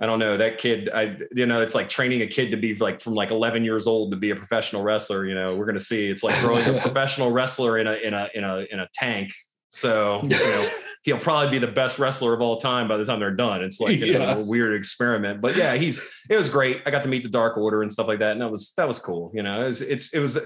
[0.00, 0.90] I don't know that kid.
[0.92, 3.86] I you know, it's like training a kid to be like from like 11 years
[3.86, 5.26] old to be a professional wrestler.
[5.26, 6.08] You know, we're gonna see.
[6.08, 9.32] It's like growing a professional wrestler in a in a in a in a tank.
[9.70, 10.70] So you know
[11.02, 13.62] he'll probably be the best wrestler of all time by the time they're done.
[13.62, 14.18] It's like yeah.
[14.18, 16.00] know, a weird experiment, but yeah, he's
[16.30, 16.82] it was great.
[16.86, 18.88] I got to meet the Dark Order and stuff like that, and that was that
[18.88, 19.30] was cool.
[19.34, 20.38] You know, it was, it's it was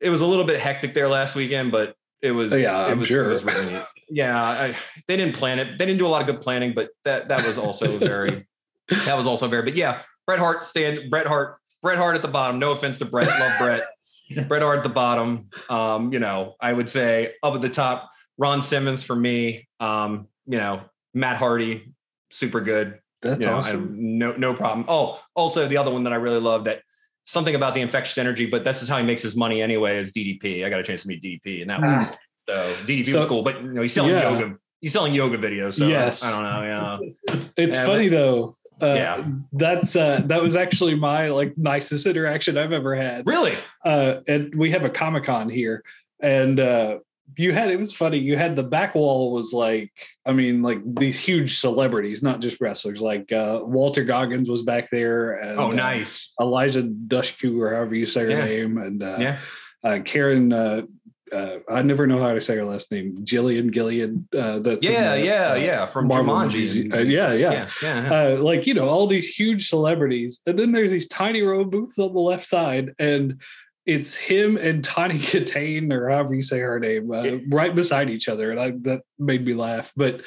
[0.00, 2.98] it was a little bit hectic there last weekend, but it was yeah, it I'm
[3.00, 3.28] was, sure.
[3.28, 3.80] It was really.
[4.08, 4.76] Yeah, I,
[5.08, 5.78] they didn't plan it.
[5.78, 8.46] They didn't do a lot of good planning, but that that was also very
[9.04, 9.62] that was also very.
[9.62, 12.58] But yeah, Bret Hart stand Bret Hart Bret Hart at the bottom.
[12.58, 13.82] No offense to Bret, love Bret.
[14.48, 15.48] Bret Hart at the bottom.
[15.68, 19.68] Um, you know, I would say up at the top, Ron Simmons for me.
[19.80, 20.82] Um, you know,
[21.14, 21.92] Matt Hardy,
[22.30, 22.98] super good.
[23.20, 24.18] That's you know, awesome.
[24.18, 24.86] no, no problem.
[24.88, 26.82] Oh, also the other one that I really love that
[27.24, 30.12] something about the infectious energy, but this is how he makes his money anyway is
[30.12, 30.64] DDP.
[30.64, 32.06] I got a chance to meet DDP and that was ah.
[32.06, 32.18] cool.
[32.48, 34.30] So DDP so, was cool, but you know, he's selling yeah.
[34.30, 34.56] yoga.
[34.80, 35.74] He's selling yoga videos.
[35.74, 36.24] So yes.
[36.24, 36.62] I don't know.
[37.28, 37.38] Yeah.
[37.56, 38.56] It's yeah, funny but, though.
[38.82, 43.26] Uh, yeah, that's uh, that was actually my like nicest interaction I've ever had.
[43.26, 43.56] Really?
[43.84, 45.84] Uh, and we have a Comic Con here,
[46.20, 46.98] and uh,
[47.36, 48.18] you had it was funny.
[48.18, 49.92] You had the back wall was like,
[50.26, 53.00] I mean, like these huge celebrities, not just wrestlers.
[53.00, 55.34] Like uh, Walton Goggins was back there.
[55.34, 56.32] And, oh, uh, nice.
[56.40, 58.44] Uh, Eliza Dushku, or however you say her yeah.
[58.44, 59.38] name, and uh, yeah,
[59.84, 60.52] uh, Karen.
[60.52, 60.82] Uh,
[61.32, 63.18] Uh, I never know how to say her last name.
[63.24, 64.28] Jillian Gillian.
[64.36, 66.92] Uh, that's yeah, the, yeah, uh, yeah, from Jumanji.
[67.10, 68.10] yeah, yeah, yeah.
[68.10, 68.38] yeah.
[68.38, 72.12] like you know, all these huge celebrities, and then there's these tiny row booths on
[72.12, 73.40] the left side, and
[73.86, 78.28] it's him and Tawny Kitaen, or however you say her name, uh, right beside each
[78.28, 79.92] other, and I, that made me laugh.
[79.96, 80.22] But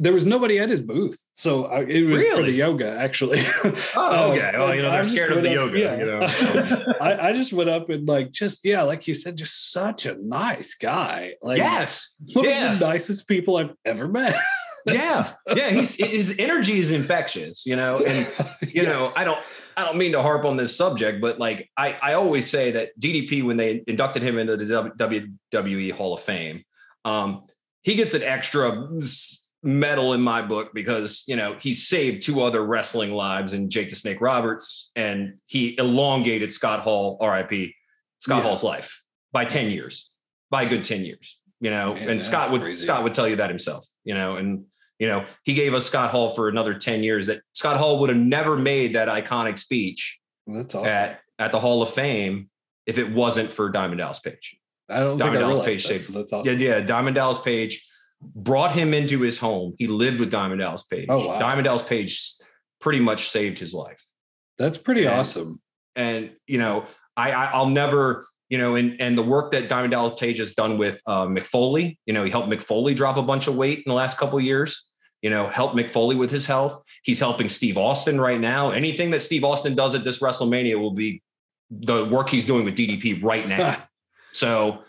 [0.00, 2.36] there was nobody at his booth, so I, it was really?
[2.36, 3.42] for the yoga actually.
[3.96, 4.52] Oh, okay.
[4.54, 5.78] well, you know they're scared of the up, yoga.
[5.78, 5.98] Yeah.
[5.98, 9.72] You know, I, I, just went up and like, just yeah, like you said, just
[9.72, 11.32] such a nice guy.
[11.42, 12.72] Like, yes, one yeah.
[12.72, 14.36] of the nicest people I've ever met.
[14.86, 15.70] yeah, yeah.
[15.70, 17.66] He's his energy is infectious.
[17.66, 18.26] You know, and
[18.60, 18.86] you yes.
[18.86, 19.42] know, I don't.
[19.76, 22.98] I don't mean to harp on this subject, but like I, I always say that
[22.98, 26.64] DDP, when they inducted him into the WWE Hall of Fame,
[27.04, 27.44] um,
[27.82, 28.88] he gets an extra
[29.62, 33.90] medal in my book because you know he saved two other wrestling lives in Jake
[33.90, 37.72] the Snake Roberts and he elongated Scott Hall, RIP,
[38.20, 38.42] Scott yeah.
[38.42, 40.10] Hall's life by 10 years,
[40.50, 42.82] by a good 10 years, you know, Man, and Scott would crazy.
[42.82, 44.64] Scott would tell you that himself, you know, and
[44.98, 48.10] you know, he gave us Scott Hall for another 10 years that Scott Hall would
[48.10, 50.88] have never made that iconic speech That's awesome.
[50.88, 52.50] at, at the Hall of Fame
[52.86, 54.56] if it wasn't for Diamond Dallas Page.
[54.88, 56.58] I don't Diamond Dallas Page that, so that's awesome.
[56.58, 56.80] Yeah, yeah.
[56.80, 57.86] Diamond Dallas Page
[58.20, 59.74] brought him into his home.
[59.78, 61.06] He lived with Diamond Dallas Page.
[61.08, 61.38] Oh, wow.
[61.38, 62.32] Diamond Dallas Page
[62.80, 64.02] pretty much saved his life.
[64.58, 65.60] That's pretty and, awesome.
[65.94, 69.92] And you know, I, I I'll never you know, and and the work that Diamond
[69.92, 73.16] Dallas Page has done with uh, Mick Foley, you know, he helped Mick Foley drop
[73.16, 74.86] a bunch of weight in the last couple years.
[75.22, 76.80] You know, helped Mick Foley with his health.
[77.02, 78.70] He's helping Steve Austin right now.
[78.70, 81.22] Anything that Steve Austin does at this WrestleMania will be
[81.70, 83.82] the work he's doing with DDP right now.
[84.32, 84.84] so,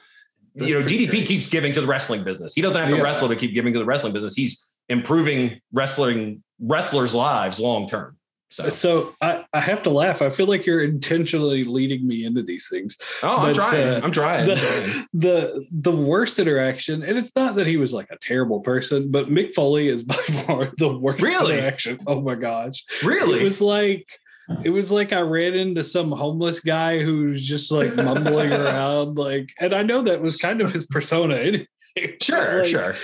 [0.55, 1.27] you know, DDP great.
[1.27, 2.53] keeps giving to the wrestling business.
[2.53, 3.03] He doesn't have to yeah.
[3.03, 4.35] wrestle to keep giving to the wrestling business.
[4.35, 8.17] He's improving wrestling wrestlers' lives long term.
[8.51, 10.23] So, so I, I have to laugh.
[10.23, 12.97] I feel like you're intentionally leading me into these things.
[13.21, 13.88] Oh, but, I'm trying.
[13.88, 14.45] Uh, I'm trying.
[14.47, 19.12] The, the, the worst interaction, and it's not that he was like a terrible person,
[19.12, 21.53] but Mick Foley is by far the worst really?
[21.53, 21.99] interaction.
[22.07, 22.83] Oh my gosh.
[23.03, 23.39] Really?
[23.39, 24.07] It was like
[24.63, 29.51] it was like I ran into some homeless guy who's just like mumbling around, like,
[29.59, 31.59] and I know that was kind of his persona.
[32.21, 32.95] Sure, like, sure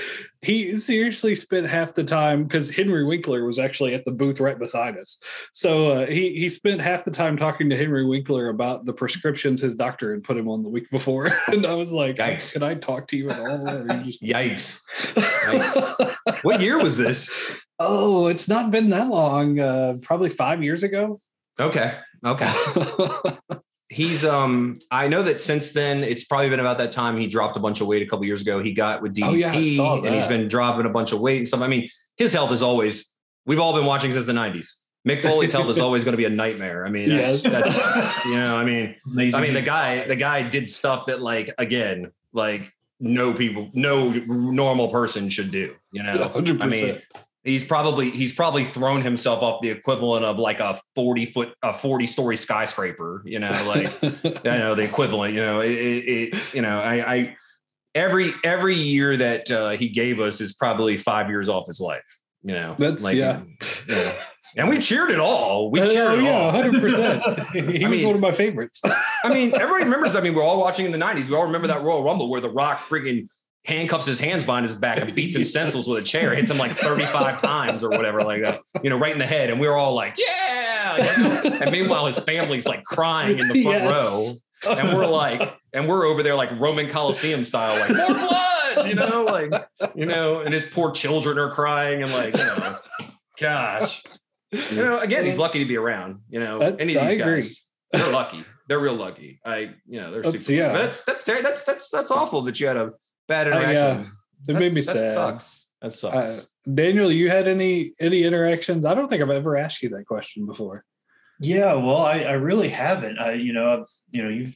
[0.45, 4.57] he seriously spent half the time because Henry Winkler was actually at the booth right
[4.57, 5.17] beside us.
[5.53, 9.61] So uh, he he spent half the time talking to Henry Winkler about the prescriptions
[9.61, 12.53] his doctor had put him on the week before, and I was like, Yikes.
[12.53, 14.79] "Can I talk to you at all?" You Just- Yikes!
[15.15, 16.43] Yikes!
[16.43, 17.29] what year was this?
[17.79, 19.59] Oh, it's not been that long.
[19.59, 21.19] Uh, probably five years ago.
[21.59, 21.97] Okay.
[22.25, 22.51] Okay.
[23.89, 27.55] he's um I know that since then it's probably been about that time he dropped
[27.55, 28.61] a bunch of weight a couple years ago.
[28.61, 31.47] He got with DDP oh, yeah, and he's been dropping a bunch of weight and
[31.47, 31.61] stuff.
[31.61, 33.13] I mean, his health is always
[33.45, 34.73] we've all been watching since the 90s.
[35.07, 36.85] Mick Foley's health is always going to be a nightmare.
[36.85, 37.77] I mean, that's, yes.
[37.77, 39.39] that's you know, I mean, Amazing.
[39.39, 44.09] I mean, the guy, the guy did stuff that like again, like no people, no
[44.09, 45.75] normal person should do.
[45.91, 46.61] You know, 100%.
[46.61, 47.01] I mean,
[47.45, 51.71] he's probably he's probably thrown himself off the equivalent of like a 40 foot a
[51.71, 56.61] 40 story skyscraper you know like you know the equivalent you know it, it, you
[56.61, 57.37] know I, I
[57.93, 62.03] every every year that uh, he gave us is probably five years off his life
[62.43, 63.41] you know that's like, yeah
[63.87, 64.11] you know,
[64.57, 65.69] and we cheered it all.
[65.69, 66.51] We cheered oh, it yeah, all.
[66.53, 67.51] 100%.
[67.51, 68.81] he I was mean, one of my favorites.
[68.85, 70.15] I mean, everybody remembers.
[70.15, 71.27] I mean, we're all watching in the 90s.
[71.27, 73.27] We all remember that Royal Rumble where The Rock freaking
[73.65, 76.57] handcuffs his hands behind his back and beats him senseless with a chair, hits him
[76.57, 79.49] like 35 times or whatever, like that, you know, right in the head.
[79.49, 80.97] And we are all like, yeah.
[81.61, 84.39] and meanwhile, his family's like crying in the front yes.
[84.63, 84.77] row.
[84.77, 88.95] And we're like, and we're over there like Roman Coliseum style, like more blood, you
[88.95, 92.77] know, like, you know, and his poor children are crying and like, you know,
[93.39, 94.01] gosh.
[94.71, 97.15] You know, again, he's lucky to be around, you know, that, any of these I
[97.15, 97.27] guys.
[97.27, 97.55] Agree.
[97.91, 98.45] They're lucky.
[98.67, 99.39] They're real lucky.
[99.45, 100.57] I, you know, they're that's, super.
[100.57, 100.71] Yeah.
[100.71, 102.93] That's that's that's that's that's awful that you had a
[103.27, 104.07] bad interaction.
[104.07, 104.09] Uh,
[104.47, 105.13] it made me that sad.
[105.13, 105.67] Sucks.
[105.81, 106.15] That sucks.
[106.15, 106.41] Uh,
[106.73, 108.85] Daniel, you had any any interactions?
[108.85, 110.83] I don't think I've ever asked you that question before.
[111.39, 113.19] Yeah, well, I, I really haven't.
[113.19, 114.55] I, you know, I've, you know, you've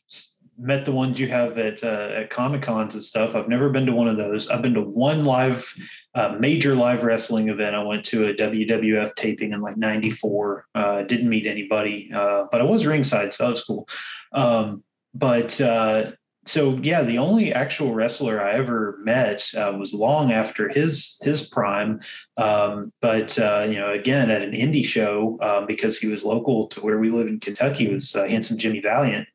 [0.58, 3.36] met the ones you have at uh, at comic cons and stuff.
[3.36, 4.50] I've never been to one of those.
[4.50, 5.74] I've been to one live,
[6.16, 7.76] uh, major live wrestling event.
[7.76, 10.66] I went to a WWF taping in like '94.
[10.74, 13.88] Uh, didn't meet anybody, uh, but I was ringside, so that was cool.
[14.34, 16.12] Um, but uh,
[16.50, 21.46] so yeah, the only actual wrestler I ever met uh, was long after his his
[21.48, 22.02] prime.
[22.38, 26.68] Um, but uh, you know, again at an indie show um, because he was local
[26.70, 29.28] to where we live in Kentucky was uh, handsome Jimmy Valiant.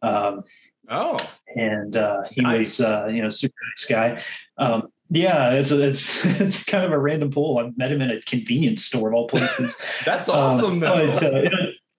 [0.00, 0.44] Um,
[0.88, 1.18] oh,
[1.54, 2.78] and uh, he nice.
[2.78, 4.22] was uh, you know super nice guy.
[4.56, 7.58] Um, yeah, it's it's it's kind of a random pool.
[7.58, 9.76] I met him in a convenience store of all places.
[10.06, 10.72] That's awesome.
[10.72, 11.12] Um, though.
[11.12, 11.50] But, uh,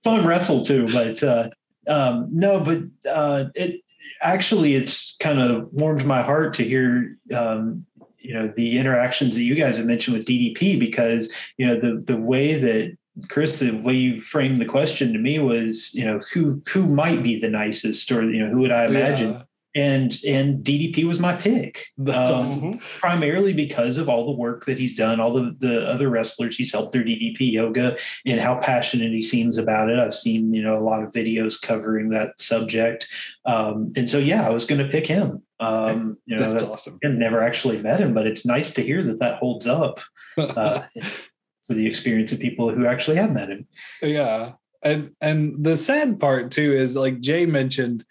[0.03, 1.51] fun wrestle too, but.
[1.85, 3.82] Um, no, but it
[4.23, 7.85] actually it's kind of warmed my heart to hear um,
[8.17, 12.01] you know the interactions that you guys have mentioned with DDP because you know the
[12.05, 12.97] the way that
[13.29, 17.21] Chris the way you framed the question to me was you know who who might
[17.21, 19.33] be the nicest or you know who would I imagine?
[19.33, 19.43] yeah
[19.75, 21.87] and and DDP was my pick.
[21.97, 22.79] That's um, awesome.
[22.99, 26.71] Primarily because of all the work that he's done, all the the other wrestlers he's
[26.71, 29.97] helped their DDP yoga, and how passionate he seems about it.
[29.97, 33.07] I've seen you know a lot of videos covering that subject,
[33.45, 35.41] um, and so yeah, I was going to pick him.
[35.59, 36.99] Um, you know, that's awesome.
[37.01, 40.01] And never actually met him, but it's nice to hear that that holds up
[40.37, 40.83] uh,
[41.63, 43.67] for the experience of people who actually have met him.
[44.03, 44.53] Yeah,
[44.83, 48.05] and and the sad part too is like Jay mentioned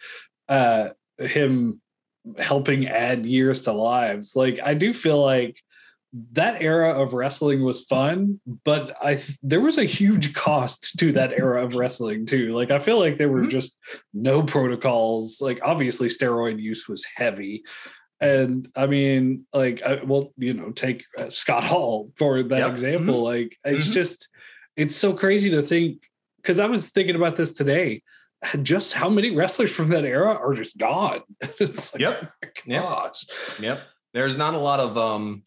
[0.48, 0.88] uh
[1.26, 1.80] him
[2.38, 4.36] helping add years to lives.
[4.36, 5.56] Like I do feel like
[6.32, 11.32] that era of wrestling was fun, but I there was a huge cost to that
[11.32, 12.54] era of wrestling too.
[12.54, 13.48] Like I feel like there were mm-hmm.
[13.48, 13.76] just
[14.12, 15.40] no protocols.
[15.40, 17.64] Like obviously steroid use was heavy.
[18.20, 22.70] And I mean, like, I, well, you know, take uh, Scott Hall for that yep.
[22.70, 23.24] example.
[23.24, 23.24] Mm-hmm.
[23.24, 23.94] Like, it's mm-hmm.
[23.94, 24.28] just,
[24.76, 26.02] it's so crazy to think
[26.36, 28.02] because I was thinking about this today.
[28.62, 31.20] Just how many wrestlers from that era are just gone?
[31.60, 32.32] it's like, yep.
[32.44, 33.26] Oh gosh.
[33.50, 33.60] Yep.
[33.60, 33.82] yep.
[34.14, 35.42] There's not a lot of um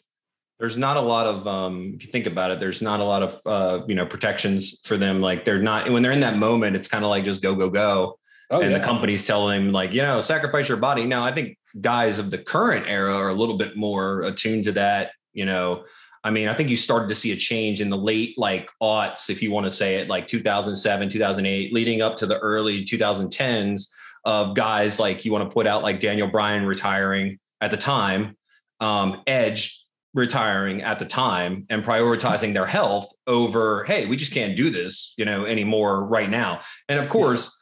[0.59, 3.21] there's not a lot of um if you think about it there's not a lot
[3.21, 6.75] of uh you know protections for them like they're not when they're in that moment
[6.75, 8.17] it's kind of like just go go go
[8.51, 8.77] oh, and yeah.
[8.77, 12.31] the company's telling them like you know sacrifice your body now i think guys of
[12.31, 15.83] the current era are a little bit more attuned to that you know
[16.26, 19.30] I mean, I think you started to see a change in the late like aughts,
[19.30, 23.89] if you want to say it, like 2007, 2008, leading up to the early 2010s
[24.26, 28.36] of guys like you want to put out like Daniel Bryan retiring at the time,
[28.80, 34.55] um, Edge retiring at the time and prioritizing their health over, hey, we just can't
[34.55, 36.61] do this, you know, anymore right now.
[36.89, 37.55] And of course,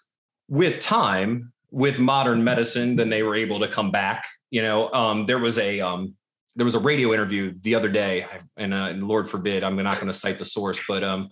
[0.48, 4.24] with time, with modern medicine, then they were able to come back.
[4.52, 6.14] You know, um, there was a um,
[6.56, 8.26] there was a radio interview the other day,
[8.58, 11.30] and, uh, and Lord forbid, I'm not going to cite the source, but um,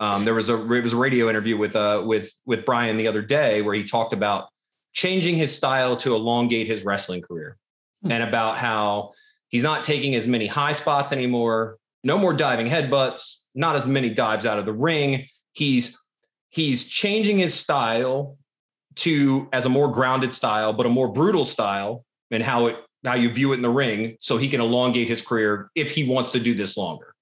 [0.00, 3.06] um, there was a it was a radio interview with uh with with Bryan the
[3.06, 4.48] other day where he talked about
[4.92, 7.56] changing his style to elongate his wrestling career,
[8.02, 8.12] hmm.
[8.12, 9.12] and about how
[9.48, 14.10] he's not taking as many high spots anymore, no more diving headbutts, not as many
[14.10, 15.26] dives out of the ring.
[15.52, 15.98] He's
[16.50, 18.36] he's changing his style
[18.96, 23.14] to as a more grounded style, but a more brutal style, and how it how
[23.14, 26.32] you view it in the ring so he can elongate his career if he wants
[26.32, 27.14] to do this longer.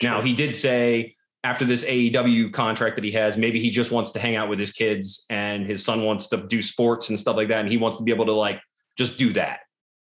[0.00, 0.10] Sure.
[0.10, 4.12] Now, he did say after this AEW contract that he has, maybe he just wants
[4.12, 7.36] to hang out with his kids and his son wants to do sports and stuff
[7.36, 7.60] like that.
[7.60, 8.60] And he wants to be able to like
[8.98, 9.60] just do that.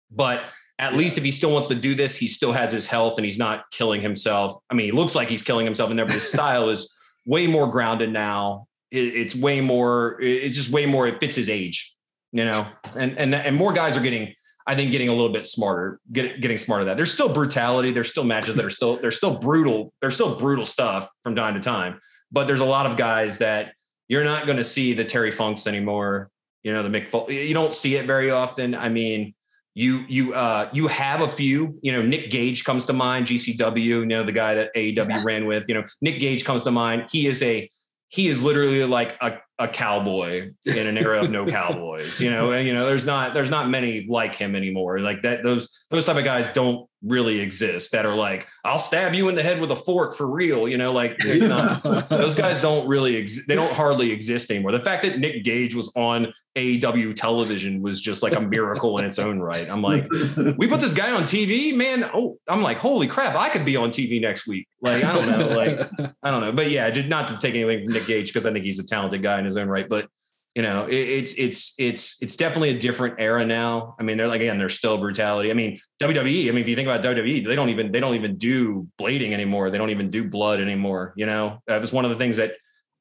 [0.10, 0.44] But
[0.80, 3.26] at least if he still wants to do this, he still has his health and
[3.26, 4.58] he's not killing himself.
[4.70, 6.94] I mean, he looks like he's killing himself in there, but his style is
[7.26, 8.68] way more grounded now.
[8.92, 11.96] It's way more, it's just way more, it fits his age,
[12.32, 15.46] you know, and, and, and more guys are getting I think getting a little bit
[15.46, 17.92] smarter, get, getting smarter that there's still brutality.
[17.92, 19.94] There's still matches that are still, they're still brutal.
[20.02, 22.00] There's still brutal stuff from time to time,
[22.32, 23.74] but there's a lot of guys that
[24.08, 26.30] you're not going to see the Terry Funks anymore.
[26.64, 28.74] You know, the Mick, you don't see it very often.
[28.74, 29.34] I mean,
[29.74, 33.84] you, you, uh, you have a few, you know, Nick Gage comes to mind, GCW,
[33.84, 35.22] you know, the guy that AEW yeah.
[35.26, 37.08] ran with, you know, Nick Gage comes to mind.
[37.12, 37.70] He is a,
[38.14, 42.52] he is literally like a, a cowboy in an era of no cowboys you know?
[42.52, 45.00] And you know there's not there's not many like him anymore.
[45.00, 49.14] Like that those those type of guys don't really exist that are like i'll stab
[49.14, 52.60] you in the head with a fork for real you know like not, those guys
[52.60, 56.34] don't really exist they don't hardly exist anymore the fact that nick gage was on
[56.56, 59.68] AEW television was just like a miracle in its own right.
[59.68, 62.08] I'm like, we put this guy on TV, man.
[62.14, 64.68] Oh, I'm like, holy crap, I could be on TV next week.
[64.80, 65.80] Like, I don't know, like,
[66.22, 68.46] I don't know, but yeah, I did not to take anything from Nick Gage because
[68.46, 69.90] I think he's a talented guy in his own right.
[69.90, 70.08] But
[70.56, 73.96] you know, it, it's it's it's it's definitely a different era now.
[74.00, 75.50] I mean, they're like again, there's still brutality.
[75.50, 76.48] I mean, WWE.
[76.48, 79.32] I mean, if you think about WWE, they don't even they don't even do blading
[79.32, 79.72] anymore.
[79.72, 81.14] They don't even do blood anymore.
[81.16, 82.54] You know, that was one of the things that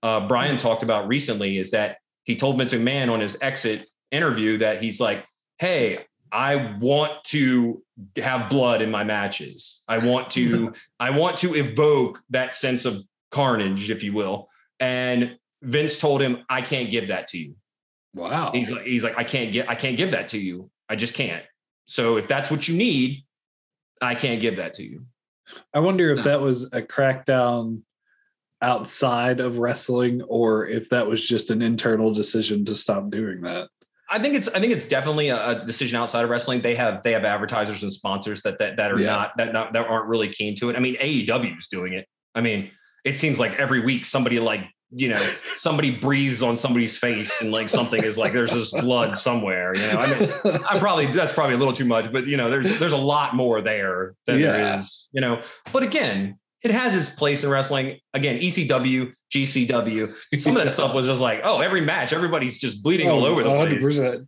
[0.02, 4.58] uh, Bryan talked about recently is that he told Vince McMahon on his exit interview
[4.58, 5.26] that he's like,
[5.58, 7.82] "Hey, I want to
[8.16, 9.82] have blood in my matches.
[9.86, 14.48] I want to I want to evoke that sense of carnage, if you will."
[14.80, 17.54] And Vince told him, "I can't give that to you."
[18.14, 18.50] Wow.
[18.52, 20.70] He's like, he's like, "I can't get I can't give that to you.
[20.88, 21.44] I just can't."
[21.86, 23.24] So if that's what you need,
[24.00, 25.06] I can't give that to you.
[25.74, 27.82] I wonder if that was a crackdown
[28.62, 33.68] outside of wrestling or if that was just an internal decision to stop doing that.
[34.08, 36.60] I think it's I think it's definitely a, decision outside of wrestling.
[36.60, 39.06] They have they have advertisers and sponsors that that, that are yeah.
[39.06, 40.76] not that not that aren't really keen to it.
[40.76, 42.06] I mean, AEW is doing it.
[42.34, 42.70] I mean,
[43.04, 44.64] it seems like every week somebody like
[44.94, 45.20] you know
[45.56, 49.74] somebody breathes on somebody's face and like something is like there's just blood somewhere.
[49.74, 50.30] You know, I mean,
[50.68, 53.34] I'm probably that's probably a little too much, but you know, there's there's a lot
[53.34, 54.52] more there than yeah.
[54.52, 55.08] there is.
[55.12, 57.98] You know, but again, it has its place in wrestling.
[58.14, 62.82] Again, ECW, GCW, some of that stuff was just like, oh, every match, everybody's just
[62.82, 63.80] bleeding oh, all over the 100%.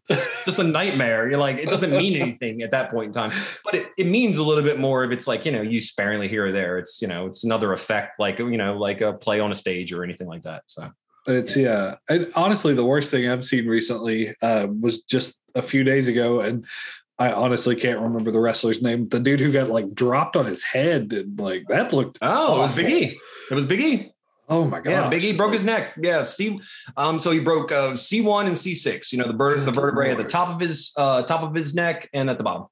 [0.09, 0.26] place.
[0.45, 1.28] just a nightmare.
[1.28, 3.32] You're like, it doesn't mean anything at that point in time,
[3.64, 6.28] but it, it means a little bit more if it's like, you know, you sparingly
[6.28, 6.78] here or there.
[6.78, 9.93] It's, you know, it's another effect, like, you know, like a play on a stage
[9.93, 10.64] or anything like that.
[10.66, 10.91] So
[11.26, 11.97] it's, yeah.
[12.09, 16.41] And honestly, the worst thing I've seen recently uh, was just a few days ago.
[16.41, 16.64] And
[17.19, 19.09] I honestly can't remember the wrestler's name.
[19.09, 22.19] The dude who got like dropped on his head and like that looked.
[22.21, 22.81] Oh, awful.
[22.81, 23.17] it was Biggie.
[23.51, 24.11] It was Biggie.
[24.49, 24.91] Oh my god!
[24.91, 25.95] Yeah, Big E broke his neck.
[26.01, 26.61] Yeah, C.
[26.97, 29.12] Um, so he broke uh, C one and C six.
[29.12, 31.75] You know, the bird, the vertebrae at the top of his uh, top of his
[31.75, 32.67] neck and at the bottom.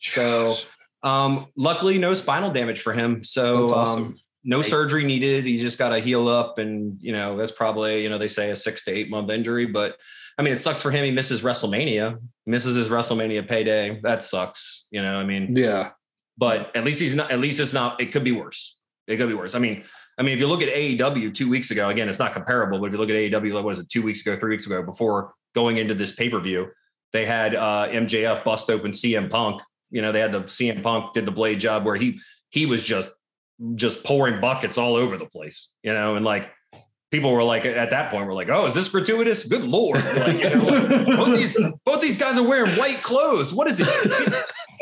[0.00, 0.56] So,
[1.04, 3.22] um, luckily, no spinal damage for him.
[3.22, 4.02] So, awesome.
[4.02, 5.44] um, no surgery needed.
[5.44, 8.50] He's just got to heal up, and you know, that's probably you know they say
[8.50, 9.96] a six to eight month injury, but.
[10.38, 11.04] I mean, it sucks for him.
[11.04, 14.00] He misses WrestleMania, misses his WrestleMania payday.
[14.02, 14.86] That sucks.
[14.90, 15.90] You know, I mean, yeah.
[16.38, 17.30] But at least he's not.
[17.30, 18.00] At least it's not.
[18.00, 18.78] It could be worse.
[19.06, 19.54] It could be worse.
[19.54, 19.84] I mean,
[20.18, 22.86] I mean, if you look at AEW two weeks ago, again, it's not comparable, but
[22.86, 24.82] if you look at AEW, like what is it, two weeks ago, three weeks ago,
[24.82, 26.70] before going into this pay per view,
[27.12, 29.62] they had uh, MJF bust open CM Punk.
[29.90, 32.20] You know, they had the CM Punk did the blade job where he
[32.50, 33.10] he was just
[33.74, 35.70] just pouring buckets all over the place.
[35.82, 36.50] You know, and like
[37.10, 39.44] people were like at that point were like, "Oh, is this gratuitous?
[39.44, 43.54] Good lord!" Like, you know, like, both these both these guys are wearing white clothes.
[43.54, 43.88] What is it?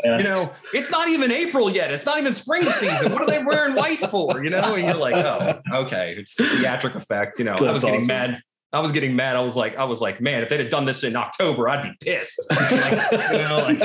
[0.03, 0.17] Yeah.
[0.17, 1.91] You know, it's not even April yet.
[1.91, 3.11] It's not even spring season.
[3.11, 4.43] What are they wearing white for?
[4.43, 7.71] You know, and you're like, "Oh, okay, it's the theatric effect." You know, That's I
[7.71, 8.31] was getting awesome.
[8.31, 8.41] mad.
[8.73, 9.35] I was getting mad.
[9.35, 11.83] I was like, I was like, man, if they'd have done this in October, I'd
[11.83, 12.39] be pissed.
[12.49, 13.79] like, you know, like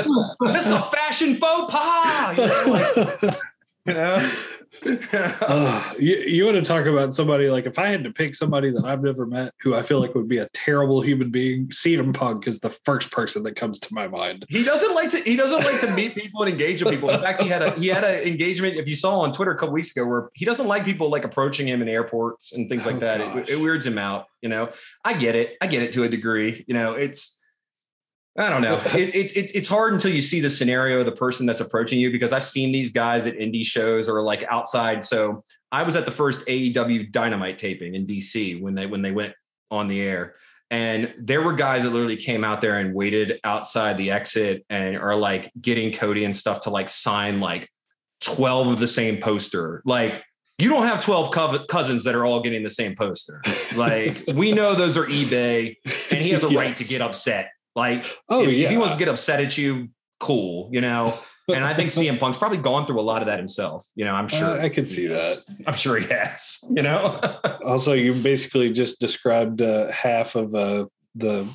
[0.53, 2.37] this is a fashion faux pas.
[2.37, 3.35] You know, like,
[3.85, 4.31] you know?
[5.11, 8.71] uh, you, you want to talk about somebody like if I had to pick somebody
[8.71, 12.13] that I've never met who I feel like would be a terrible human being, CM
[12.13, 14.45] Punk is the first person that comes to my mind.
[14.49, 17.09] He doesn't like to he doesn't like to meet people and engage with people.
[17.09, 19.57] In fact, he had a he had an engagement if you saw on Twitter a
[19.57, 22.85] couple weeks ago where he doesn't like people like approaching him in airports and things
[22.85, 23.21] like oh, that.
[23.21, 24.27] It, it weirds him out.
[24.41, 24.69] You know,
[25.03, 25.57] I get it.
[25.61, 26.63] I get it to a degree.
[26.67, 27.36] You know, it's
[28.37, 28.81] I don't know.
[28.97, 31.99] It, it's it, it's hard until you see the scenario of the person that's approaching
[31.99, 35.05] you because I've seen these guys at indie shows or like outside.
[35.05, 39.11] So I was at the first AEW Dynamite taping in DC when they when they
[39.11, 39.33] went
[39.69, 40.35] on the air,
[40.71, 44.97] and there were guys that literally came out there and waited outside the exit and
[44.97, 47.69] are like getting Cody and stuff to like sign like
[48.21, 50.23] twelve of the same poster, like.
[50.59, 53.43] You don't have 12 co- cousins that are all getting the same poster.
[53.75, 55.75] Like, we know those are eBay,
[56.09, 56.57] and he has a yes.
[56.57, 58.65] right to get upset like, oh, if, yeah.
[58.65, 61.17] if he wants to get upset at you, cool, you know.
[61.47, 63.85] And I think CM Punk's probably gone through a lot of that himself.
[63.95, 65.37] You know, I'm sure uh, I could see that.
[65.65, 66.57] I'm sure he has.
[66.69, 67.21] You know.
[67.65, 71.47] also, you basically just described uh, half of uh, the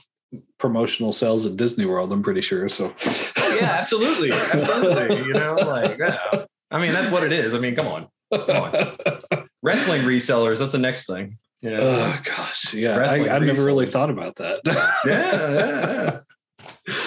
[0.58, 2.12] promotional sales at Disney World.
[2.12, 2.68] I'm pretty sure.
[2.68, 2.94] So.
[3.04, 3.24] yeah,
[3.62, 5.16] absolutely, absolutely.
[5.16, 6.44] You know, like, yeah.
[6.70, 7.52] I mean, that's what it is.
[7.52, 9.48] I mean, come on, come on.
[9.60, 10.60] Wrestling resellers.
[10.60, 11.38] That's the next thing.
[11.62, 11.80] You know?
[11.80, 12.98] Oh gosh, yeah.
[12.98, 14.60] I, have never really thought about that.
[15.06, 16.20] yeah,
[16.86, 17.02] yeah.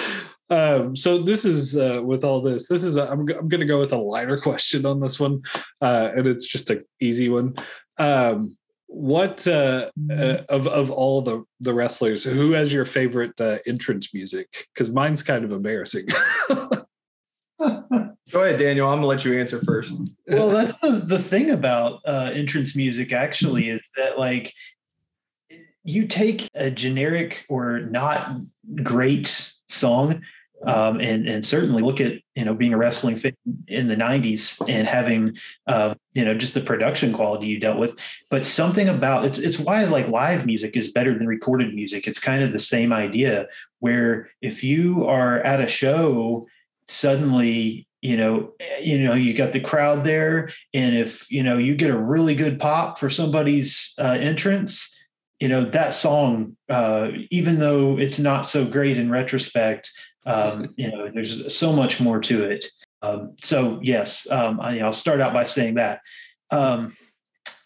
[0.48, 2.68] Um, so this is uh, with all this.
[2.68, 5.42] This is a, I'm I'm going to go with a lighter question on this one,
[5.82, 7.54] uh, and it's just an easy one.
[7.98, 13.58] Um, what uh, uh, of of all the the wrestlers, who has your favorite uh,
[13.66, 14.68] entrance music?
[14.72, 16.06] Because mine's kind of embarrassing.
[17.58, 18.88] Go ahead, Daniel.
[18.88, 19.94] I'm gonna let you answer first.
[20.26, 23.12] well, that's the the thing about uh, entrance music.
[23.12, 24.52] Actually, is that like
[25.84, 28.40] you take a generic or not
[28.82, 30.22] great song,
[30.66, 33.36] um, and and certainly look at you know being a wrestling fan
[33.68, 35.36] in the '90s and having
[35.68, 37.96] uh, you know just the production quality you dealt with,
[38.28, 42.08] but something about it's it's why like live music is better than recorded music.
[42.08, 43.46] It's kind of the same idea
[43.78, 46.48] where if you are at a show
[46.88, 51.74] suddenly you know you know you got the crowd there and if you know you
[51.74, 54.94] get a really good pop for somebody's uh, entrance
[55.40, 59.90] you know that song uh, even though it's not so great in retrospect
[60.24, 62.64] um, you know there's so much more to it.
[63.02, 66.00] Um, so yes um, I, will start out by saying that.
[66.50, 66.96] Um,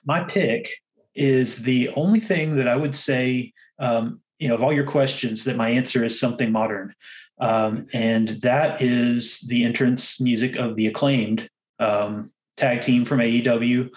[0.05, 0.71] my pick
[1.15, 5.45] is the only thing that i would say um, you know of all your questions
[5.45, 6.95] that my answer is something modern
[7.41, 13.89] um, and that is the entrance music of the acclaimed um, tag team from AEW.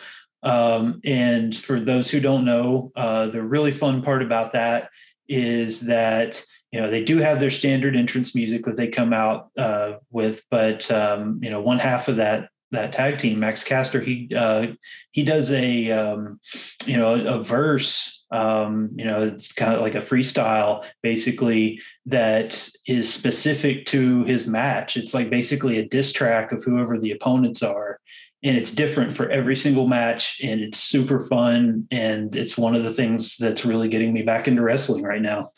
[0.41, 4.89] Um, and for those who don't know, uh, the really fun part about that
[5.27, 9.49] is that you know they do have their standard entrance music that they come out
[9.57, 14.01] uh, with, but um, you know one half of that that tag team, Max Caster,
[14.01, 14.67] he uh,
[15.11, 16.39] he does a um,
[16.85, 22.67] you know a verse um, you know, it's kind of like a freestyle, basically, that
[22.87, 24.97] is specific to his match.
[24.97, 27.99] It's like basically a diss track of whoever the opponents are.
[28.43, 31.87] And it's different for every single match, and it's super fun.
[31.91, 35.51] And it's one of the things that's really getting me back into wrestling right now.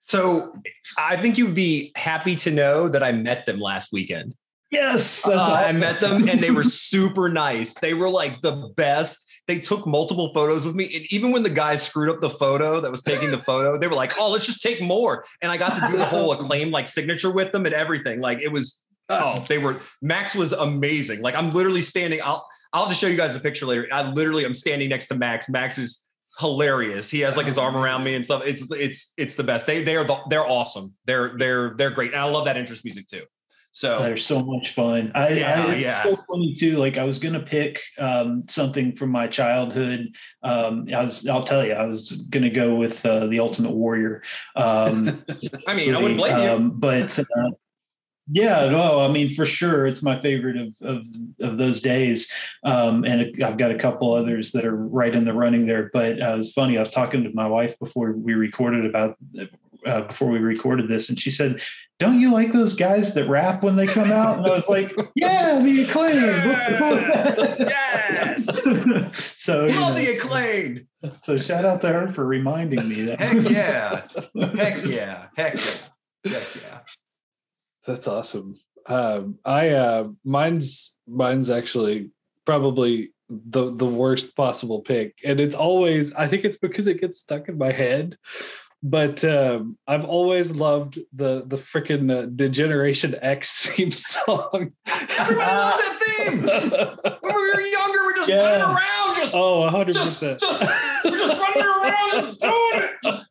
[0.00, 0.54] So
[0.98, 4.34] I think you'd be happy to know that I met them last weekend.
[4.70, 5.54] Yes, uh, awesome.
[5.54, 7.72] I met them and they were super nice.
[7.74, 10.84] They were like the best they took multiple photos with me.
[10.94, 13.88] And even when the guy screwed up the photo that was taking the photo, they
[13.88, 15.24] were like, oh, let's just take more.
[15.40, 18.20] And I got to do the whole acclaim like signature with them and everything.
[18.20, 21.22] Like it was oh, they were Max was amazing.
[21.22, 22.20] Like I'm literally standing.
[22.22, 23.86] I'll I'll just show you guys a picture later.
[23.92, 25.48] I literally I'm standing next to Max.
[25.48, 26.04] Max is
[26.38, 27.10] hilarious.
[27.10, 28.42] He has like his arm around me and stuff.
[28.46, 29.66] It's it's it's the best.
[29.66, 30.94] They they are the, they're awesome.
[31.04, 32.12] They're they're they're great.
[32.12, 33.24] And I love that interest music too.
[33.74, 35.12] So they're so much fun.
[35.14, 36.02] I, Yeah, I, yeah.
[36.04, 36.76] so funny too.
[36.76, 40.14] Like I was gonna pick um, something from my childhood.
[40.42, 44.22] Um, I was, I'll tell you, I was gonna go with uh, the Ultimate Warrior.
[44.56, 45.24] Um,
[45.66, 46.50] I mean, I wouldn't blame you.
[46.50, 47.50] um, But uh,
[48.30, 51.06] yeah, no, I mean for sure, it's my favorite of of
[51.40, 52.30] of those days.
[52.64, 55.90] Um, and I've got a couple others that are right in the running there.
[55.94, 56.76] But uh, it's funny.
[56.76, 59.16] I was talking to my wife before we recorded about
[59.86, 61.60] uh, before we recorded this, and she said,
[61.98, 64.92] "Don't you like those guys that rap when they come out?" And I was like,
[65.14, 67.68] "Yeah, the acclaim."
[68.32, 68.62] Yes.
[69.36, 70.86] so you Love know, the acclaimed.
[71.20, 73.20] so shout out to her for reminding me that.
[73.20, 74.02] Heck yeah.
[74.56, 75.26] Heck yeah.
[75.36, 76.32] Heck yeah.
[76.32, 76.80] Heck yeah.
[77.86, 78.58] That's awesome.
[78.86, 82.10] Um, I uh, mine's mine's actually
[82.44, 87.18] probably the the worst possible pick, and it's always I think it's because it gets
[87.18, 88.16] stuck in my head.
[88.84, 94.72] But um, I've always loved the the freaking uh, D-Generation X theme song.
[95.18, 96.42] Everybody loves that theme.
[97.20, 98.42] When we were younger, we're just Yeah.
[98.42, 100.40] running around, just, oh, 100 just, percent.
[100.40, 100.62] just,
[101.04, 102.90] we're just running around, just doing it.
[103.04, 103.26] Just-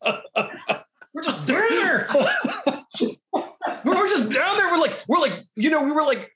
[1.13, 2.07] we're just down there.
[3.03, 3.17] We
[3.91, 4.71] were just down there.
[4.71, 6.31] We're like, we're like, you know, we were like,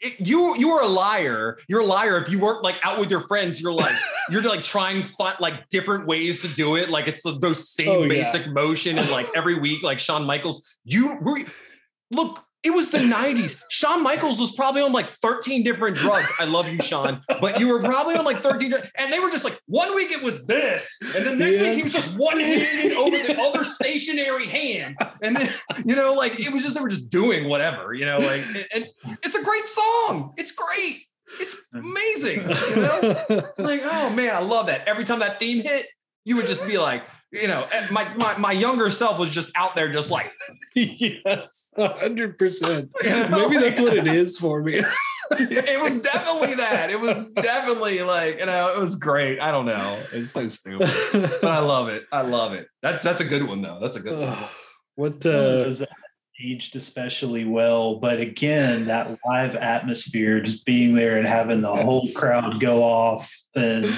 [0.00, 1.58] it, you you are a liar.
[1.68, 3.60] You're a liar if you weren't like out with your friends.
[3.60, 3.94] You're like
[4.30, 6.90] you're like trying find like different ways to do it.
[6.90, 8.08] Like it's the, those same Oh, yeah.
[8.08, 10.66] basic motion and like every week, like Shawn Michaels.
[10.84, 11.18] You
[12.10, 12.42] look.
[12.62, 13.56] It was the 90s.
[13.68, 16.30] Shawn Michaels was probably on like 13 different drugs.
[16.40, 19.30] I love you, Shawn, but you were probably on like 13, dr- and they were
[19.30, 22.40] just like one week it was this, and the next week he was just one
[22.40, 25.52] handed over the other stationary hand, and then
[25.84, 28.42] you know, like it was just they were just doing whatever, you know, like
[28.74, 28.88] and
[29.22, 30.32] it's a great song.
[30.36, 31.06] It's great.
[31.40, 32.48] It's amazing.
[32.70, 34.88] You know, like oh man, I love that.
[34.88, 35.86] Every time that theme hit,
[36.24, 37.04] you would just be like,
[37.40, 40.32] you know, my my my younger self was just out there, just like
[40.74, 42.90] yes, 100 percent.
[43.04, 44.82] Maybe that's what it is for me.
[45.32, 46.90] it was definitely that.
[46.90, 49.40] It was definitely like you know, it was great.
[49.40, 50.00] I don't know.
[50.12, 52.06] It's so stupid, but I love it.
[52.12, 52.68] I love it.
[52.82, 53.78] That's that's a good one though.
[53.80, 54.38] That's a good one.
[54.98, 55.86] What Some of uh,
[56.40, 57.96] aged especially well.
[57.96, 63.34] But again, that live atmosphere, just being there and having the whole crowd go off.
[63.54, 63.94] And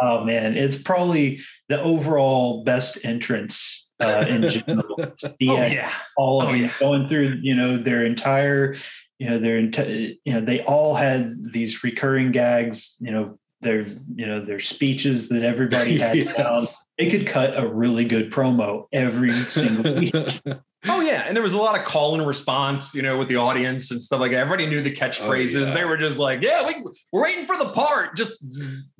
[0.00, 1.40] oh man, it's probably
[1.76, 4.96] the overall best entrance uh, in general.
[4.98, 5.90] Oh uh, yeah.
[6.16, 6.72] all of Oh, them yeah.
[6.80, 8.76] going through, you know, their entire,
[9.18, 13.86] you know, their entire, you know, they all had these recurring gags, you know, their,
[14.14, 16.34] you know, their speeches that everybody had down.
[16.36, 16.84] yes.
[16.98, 20.14] They could cut a really good promo every single week.
[20.86, 23.36] Oh yeah, and there was a lot of call and response, you know, with the
[23.36, 24.40] audience and stuff like that.
[24.40, 25.62] Everybody knew the oh, catchphrases.
[25.62, 25.74] Oh, yeah.
[25.74, 26.74] They were just like, "Yeah, we,
[27.12, 28.16] we're waiting for the part.
[28.16, 28.46] Just,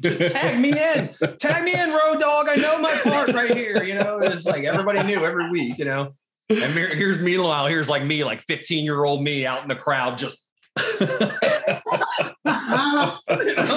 [0.00, 2.48] just tag me in, tag me in, Road Dog.
[2.48, 5.78] I know my part right here." You know, it's like everybody knew every week.
[5.78, 6.12] You know,
[6.48, 9.68] and here's me- here's meanwhile, here's like me, like 15 year old me out in
[9.68, 10.46] the crowd, just,
[11.00, 11.30] you know,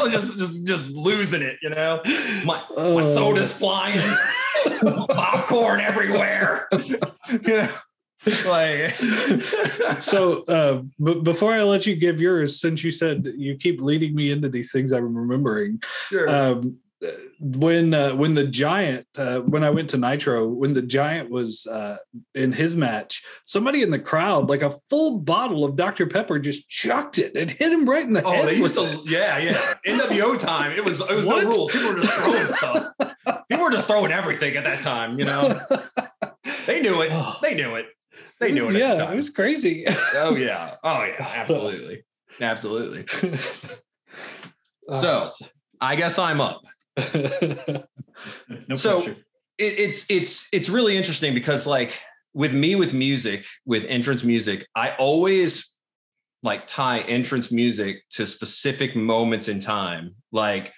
[0.10, 1.58] just, just, just losing it.
[1.62, 2.02] You know,
[2.46, 3.02] my my Oh.
[3.02, 4.00] soda's flying,
[5.10, 6.68] popcorn everywhere.
[6.74, 7.00] you
[7.48, 7.70] know,
[8.46, 8.90] like
[10.02, 14.16] so uh, b- before I let you give yours, since you said you keep leading
[14.16, 16.30] me into these things I'm remembering, sure.
[16.30, 16.78] um,
[17.40, 21.68] when uh, when the giant uh, when I went to Nitro, when the giant was
[21.68, 21.98] uh,
[22.34, 26.68] in his match, somebody in the crowd, like a full bottle of Dr Pepper, just
[26.68, 28.48] chucked it and hit him right in the Oh, head.
[28.48, 29.74] they used to, yeah, yeah.
[29.86, 31.44] NWO time, it was it was What?
[31.44, 31.68] no rule.
[31.70, 32.94] People were just throwing stuff.
[33.50, 35.20] People were just throwing everything at that time.
[35.20, 35.60] You know,
[36.66, 37.12] they knew it.
[37.44, 37.86] They knew it.
[38.40, 38.76] They knew it.
[38.76, 39.86] yeah, at the it was crazy.
[40.16, 40.76] Oh yeah.
[40.84, 41.16] Oh yeah.
[41.36, 42.04] Absolutely.
[42.42, 43.06] Absolutely.
[44.90, 45.46] Uh, so-
[45.82, 46.62] I guess I'm up.
[48.68, 49.04] No So-
[49.58, 52.00] It, it's it's it's really interesting because like
[52.34, 55.74] with me with music with entrance music, I always
[56.44, 60.14] like tie entrance music to specific moments in time.
[60.32, 60.72] Like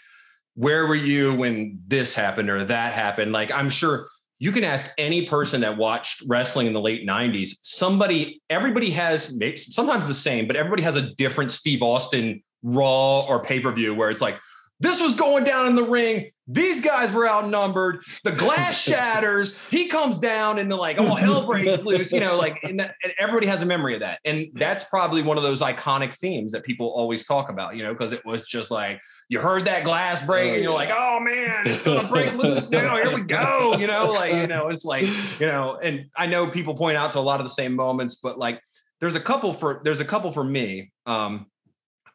[0.56, 3.32] where were you when this happened or that happened?
[3.34, 4.08] Like I'm sure
[4.40, 7.58] you can ask any person that watched wrestling in the late 90s.
[7.62, 13.44] Somebody, everybody has sometimes the same, but everybody has a different Steve Austin Raw or
[13.44, 14.40] pay-per-view where it's like,
[14.80, 16.32] this was going down in the ring.
[16.52, 18.02] These guys were outnumbered.
[18.24, 19.60] The glass shatters.
[19.70, 22.12] He comes down, and the like, oh, hell breaks loose.
[22.12, 24.20] You know, like, and, that, and everybody has a memory of that.
[24.26, 27.76] And that's probably one of those iconic themes that people always talk about.
[27.76, 30.72] You know, because it was just like you heard that glass break, Oh, and you're
[30.72, 30.78] yeah.
[30.78, 32.96] like, oh man, it's gonna break loose now.
[32.96, 33.76] Here we go.
[33.78, 37.14] You know, like you know, it's like you know, and I know people point out
[37.14, 38.60] to a lot of the same moments, but like
[39.02, 40.92] there's a couple for there's a couple for me.
[41.06, 41.46] Um,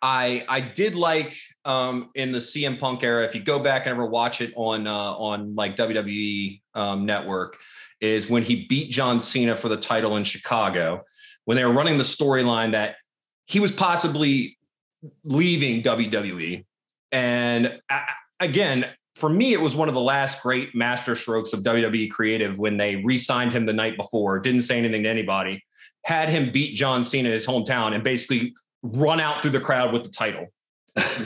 [0.05, 1.35] I I did like
[1.65, 3.25] um, in the CM Punk era.
[3.25, 7.57] If you go back and ever watch it on uh, on like WWE um, Network,
[8.03, 11.05] is when he beat John Cena for the title in Chicago
[11.47, 12.97] when they were running the storyline that
[13.47, 14.59] he was possibly
[15.25, 16.67] leaving WWE.
[17.11, 17.81] And
[18.41, 22.77] again, for me, it was one of the last great masterstrokes of WWE creative when
[22.77, 25.65] they re-signed him the night before, didn't say anything to anybody,
[26.05, 28.55] had him beat John Cena in his hometown, and basically
[28.85, 30.47] run out through the crowd with the title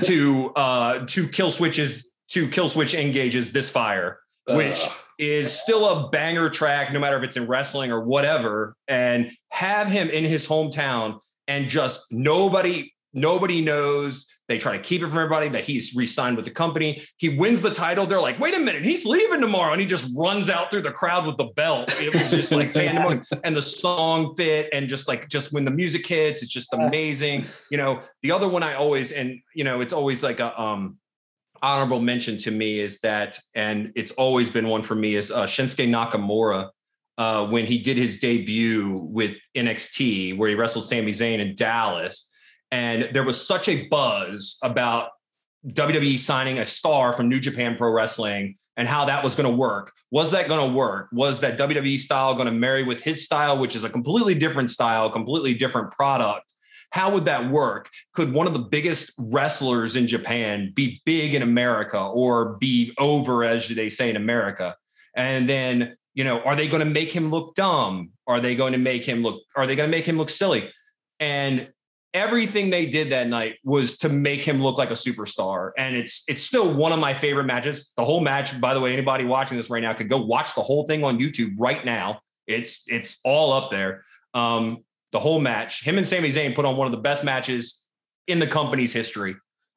[0.04, 4.90] to uh to kill switches to Killswitch Engage's this fire, which uh.
[5.18, 9.88] is still a banger track, no matter if it's in wrestling or whatever, and have
[9.88, 15.18] him in his hometown and just nobody nobody knows they try to keep it from
[15.18, 17.02] everybody that he's re-signed with the company.
[17.18, 18.06] He wins the title.
[18.06, 19.72] They're like, wait a minute, he's leaving tomorrow.
[19.72, 21.92] And he just runs out through the crowd with the belt.
[22.00, 23.24] It was just like pandemonium.
[23.44, 24.70] and the song fit.
[24.72, 27.44] And just like just when the music hits, it's just amazing.
[27.70, 30.96] You know, the other one I always, and you know, it's always like a um
[31.60, 35.44] honorable mention to me is that, and it's always been one for me, is uh
[35.46, 36.70] Shinsuke Nakamura.
[37.18, 42.27] Uh, when he did his debut with NXT, where he wrestled Sami Zayn in Dallas,
[42.70, 45.10] and there was such a buzz about
[45.66, 49.56] WWE signing a star from New Japan Pro Wrestling and how that was going to
[49.56, 49.92] work.
[50.10, 51.08] Was that going to work?
[51.12, 54.70] Was that WWE style going to marry with his style, which is a completely different
[54.70, 56.52] style, completely different product?
[56.90, 57.90] How would that work?
[58.14, 63.44] Could one of the biggest wrestlers in Japan be big in America or be over,
[63.44, 64.76] as they say in America?
[65.14, 68.12] And then, you know, are they going to make him look dumb?
[68.26, 70.70] Are they going to make him look, are they going to make him look silly?
[71.20, 71.68] And
[72.14, 76.24] everything they did that night was to make him look like a superstar and it's
[76.26, 79.56] it's still one of my favorite matches the whole match by the way anybody watching
[79.58, 83.18] this right now could go watch the whole thing on youtube right now it's it's
[83.24, 84.78] all up there um
[85.12, 87.84] the whole match him and Sami Zayn put on one of the best matches
[88.26, 89.36] in the company's history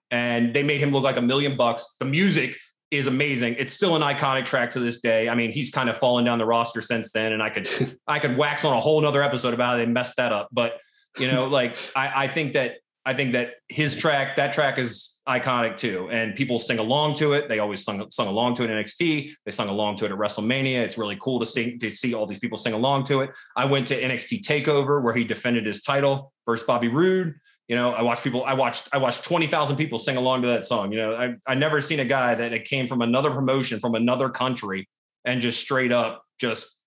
[0.09, 2.57] and they made him look like a million bucks the music
[2.91, 3.55] is amazing.
[3.57, 5.29] It's still an iconic track to this day.
[5.29, 8.19] I mean, he's kind of fallen down the roster since then, and I could I
[8.19, 10.49] could wax on a whole nother episode about it and mess that up.
[10.51, 10.77] But
[11.17, 15.17] you know, like I, I think that I think that his track, that track is
[15.27, 16.07] iconic too.
[16.11, 17.49] And people sing along to it.
[17.49, 19.31] They always sung, sung along to it in NXT.
[19.45, 20.77] They sung along to it at WrestleMania.
[20.81, 23.31] It's really cool to see to see all these people sing along to it.
[23.55, 27.35] I went to NXT Takeover where he defended his title versus Bobby Roode.
[27.67, 30.65] You know, I watched people, I watched, I watched 20,000 people sing along to that
[30.65, 30.91] song.
[30.91, 33.95] You know, I I never seen a guy that it came from another promotion from
[33.95, 34.89] another country
[35.25, 36.77] and just straight up just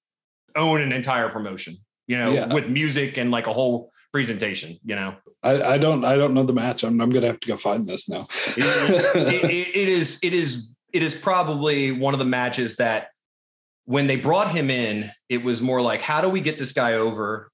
[0.55, 2.53] own an entire promotion, you know, yeah.
[2.53, 5.13] with music and like a whole presentation you know?
[5.43, 6.85] I, I, don't i don't know the match.
[6.85, 8.29] I'm, I'm gonna have to go find this now.
[8.57, 13.09] It, it, it is it is it is probably one of the matches that
[13.87, 16.95] when they brought him in it was more like how do we get this guy
[16.95, 17.51] over?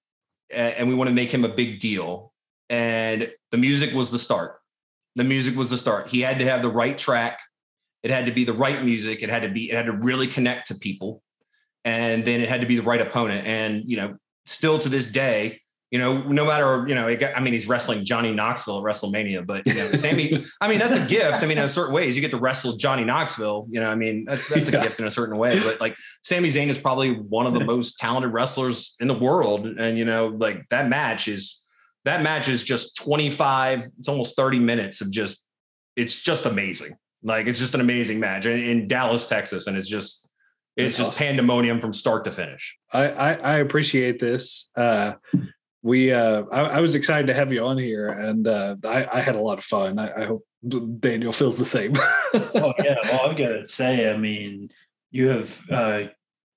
[0.50, 2.32] And we want to make him a big deal.
[2.68, 4.60] And the music was the start.
[5.16, 6.08] The music was the start.
[6.08, 7.40] He had to have the right track.
[8.02, 9.22] It had to be the right music.
[9.22, 11.22] It had to be it had to really connect to people.
[11.86, 13.46] And then it had to be the right opponent.
[13.46, 15.60] And you know still to this day
[15.90, 19.66] you know, no matter, you know, I mean, he's wrestling Johnny Knoxville at WrestleMania, but
[19.66, 21.42] you know, Sami, I mean, that's a gift.
[21.42, 24.24] I mean, in certain ways, you get to wrestle Johnny Knoxville, you know, I mean,
[24.24, 24.84] that's that's a yeah.
[24.84, 25.58] gift in a certain way.
[25.58, 29.66] But like Sami Zayn is probably one of the most talented wrestlers in the world.
[29.66, 31.60] And, you know, like that match is
[32.04, 35.44] that match is just 25, it's almost 30 minutes of just
[35.96, 36.94] it's just amazing.
[37.24, 39.66] Like it's just an amazing match in, in Dallas, Texas.
[39.66, 40.28] And it's just
[40.76, 41.26] it's That's just awesome.
[41.26, 42.78] pandemonium from start to finish.
[42.92, 44.70] I, I, I appreciate this.
[44.76, 45.14] Uh,
[45.82, 49.20] we uh I, I, was excited to have you on here and uh I, I
[49.20, 49.98] had a lot of fun.
[49.98, 50.44] I, I hope
[51.00, 51.94] Daniel feels the same.
[52.34, 54.70] oh yeah, well I've got to say, I mean,
[55.10, 56.02] you have uh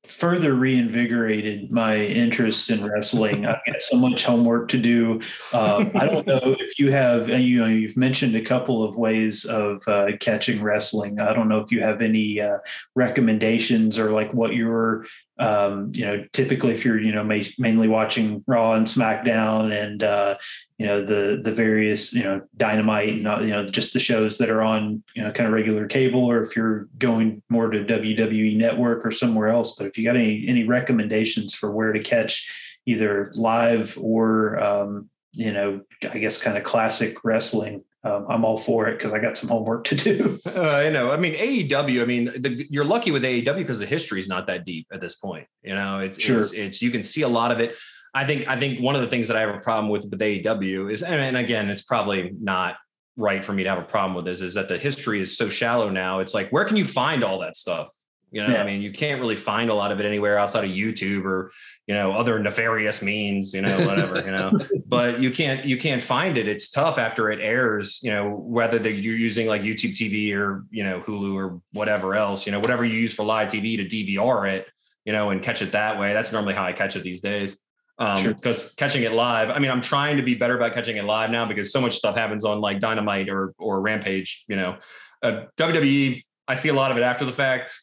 [0.07, 3.45] further reinvigorated my interest in wrestling.
[3.45, 5.21] I've got so much homework to do.
[5.53, 9.45] Um, I don't know if you have, you know, you've mentioned a couple of ways
[9.45, 11.21] of uh, catching wrestling.
[11.21, 12.57] I don't know if you have any uh,
[12.95, 15.05] recommendations or like what your
[15.39, 20.03] um, you know, typically if you're, you know, ma- mainly watching Raw and SmackDown and,
[20.03, 20.37] uh,
[20.77, 24.37] you know, the, the various, you know, dynamite and, uh, you know, just the shows
[24.37, 27.83] that are on, you know, kind of regular cable, or if you're going more to
[27.83, 32.03] WWE network or somewhere else, but if you got any, any recommendations for where to
[32.03, 32.51] catch
[32.85, 38.57] either live or, um, you know, I guess kind of classic wrestling, um, I'm all
[38.57, 40.39] for it because I got some homework to do.
[40.55, 42.01] uh, you know, I mean, AEW.
[42.01, 44.99] I mean, the, you're lucky with AEW because the history is not that deep at
[44.99, 45.47] this point.
[45.63, 46.39] You know, it's, sure.
[46.39, 47.75] it's it's you can see a lot of it.
[48.13, 50.19] I think I think one of the things that I have a problem with with
[50.19, 52.75] AEW is, and again, it's probably not
[53.15, 55.47] right for me to have a problem with this, is that the history is so
[55.47, 56.19] shallow now.
[56.19, 57.89] It's like, where can you find all that stuff?
[58.33, 58.63] You know, yeah.
[58.63, 61.51] I mean, you can't really find a lot of it anywhere outside of YouTube or
[61.85, 63.53] you know other nefarious means.
[63.53, 64.15] You know, whatever.
[64.25, 66.47] you know, but you can't you can't find it.
[66.47, 67.99] It's tough after it airs.
[68.01, 72.47] You know, whether you're using like YouTube TV or you know Hulu or whatever else.
[72.47, 74.67] You know, whatever you use for live TV to DVR it.
[75.05, 76.13] You know, and catch it that way.
[76.13, 77.57] That's normally how I catch it these days
[77.99, 78.71] um because sure.
[78.75, 81.45] catching it live i mean i'm trying to be better about catching it live now
[81.45, 84.75] because so much stuff happens on like dynamite or or rampage you know
[85.21, 87.79] uh, wwe i see a lot of it after the fact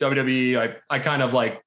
[0.00, 1.62] WWE, I I kind of like.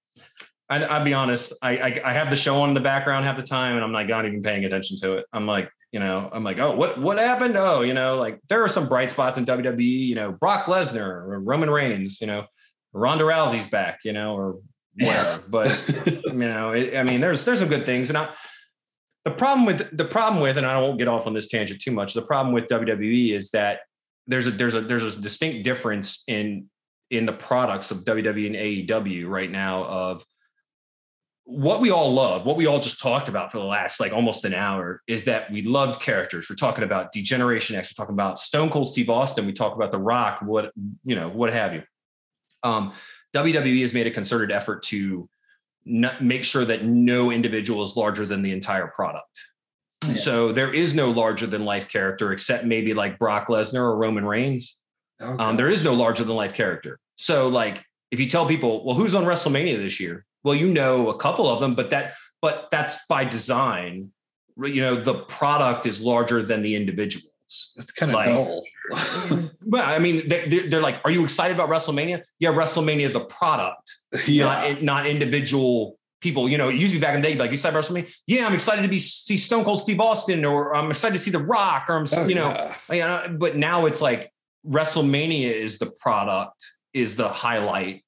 [0.70, 1.52] I, I'll be honest.
[1.62, 3.92] I, I, I have the show on in the background half the time, and I'm
[3.92, 5.26] like not even paying attention to it.
[5.34, 7.58] I'm like, you know, I'm like, oh, what what happened?
[7.58, 9.82] Oh, you know, like there are some bright spots in WWE.
[9.82, 12.22] You know, Brock Lesnar, Roman Reigns.
[12.22, 12.46] You know,
[12.94, 14.00] Ronda Rousey's back.
[14.06, 14.60] You know, or
[14.98, 15.44] whatever.
[15.50, 18.34] but you know, it, I mean, there's there's some good things, and I.
[19.24, 21.92] The problem with the problem with, and I won't get off on this tangent too
[21.92, 22.16] much.
[22.16, 23.82] The problem with WWE is that
[24.26, 26.71] there's a there's a there's a distinct difference in
[27.12, 30.26] in the products of WWE and AEW right now of
[31.44, 34.46] what we all love, what we all just talked about for the last like almost
[34.46, 36.50] an hour is that we loved characters.
[36.50, 39.92] We're talking about D-Generation X, we're talking about Stone Cold Steve Austin, we talk about
[39.92, 40.72] The Rock, what
[41.04, 41.84] you know, what have you.
[42.64, 42.94] Um,
[43.36, 45.28] WWE has made a concerted effort to
[45.84, 49.44] not make sure that no individual is larger than the entire product.
[50.06, 50.14] Yeah.
[50.14, 54.26] So there is no larger than life character except maybe like Brock Lesnar or Roman
[54.26, 54.78] Reigns.
[55.22, 55.44] Okay.
[55.44, 57.00] Um, there is no larger than life character.
[57.22, 60.26] So like if you tell people, well, who's on WrestleMania this year?
[60.44, 64.12] Well, you know a couple of them, but that but that's by design.
[64.58, 67.32] You know, the product is larger than the individuals.
[67.76, 68.64] That's kind of like, dull.
[69.66, 72.24] well, I mean, they, are like, are you excited about WrestleMania?
[72.40, 73.98] Yeah, WrestleMania, the product,
[74.28, 74.46] yeah.
[74.46, 76.50] not, eh, not individual people.
[76.50, 78.14] You know, it used to be back in the day, like you said WrestleMania.
[78.28, 81.32] Yeah, I'm excited to be see Stone Cold Steve Austin, or I'm excited to see
[81.32, 82.50] The Rock, or I'm, oh, you know,
[82.90, 82.96] yeah.
[82.96, 83.38] you know.
[83.38, 84.32] But now it's like
[84.68, 88.04] WrestleMania is the product, is the highlight,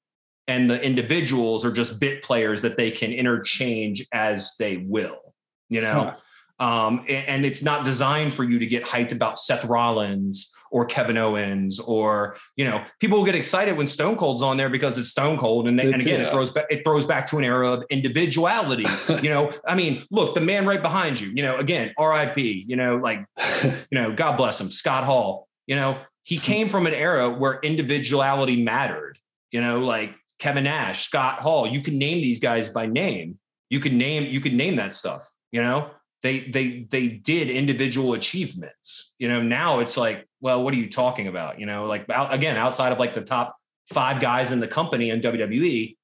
[0.48, 5.34] and the individuals are just bit players that they can interchange as they will,
[5.68, 6.14] you know.
[6.58, 6.64] Huh.
[6.64, 10.84] Um, and, and, it's not designed for you to get hyped about Seth Rollins or
[10.84, 14.98] Kevin Owens or you know people will get excited when Stone Cold's on there because
[14.98, 16.26] it's Stone Cold and, they, and again yeah.
[16.26, 18.84] it throws back it throws back to an era of individuality.
[19.22, 21.30] you know, I mean, look, the man right behind you.
[21.34, 22.66] You know, again, R.I.P.
[22.68, 23.24] You know, like
[23.62, 25.48] you know, God bless him, Scott Hall.
[25.66, 29.18] You know, he came from an era where individuality mattered.
[29.52, 31.66] You know, like Kevin Nash, Scott Hall.
[31.66, 33.38] You can name these guys by name.
[33.70, 35.30] You can name you could name that stuff.
[35.52, 35.90] You know,
[36.22, 39.12] they they they did individual achievements.
[39.18, 41.60] You know, now it's like, well, what are you talking about?
[41.60, 43.56] You know, like again, outside of like the top
[43.92, 45.96] five guys in the company in WWE,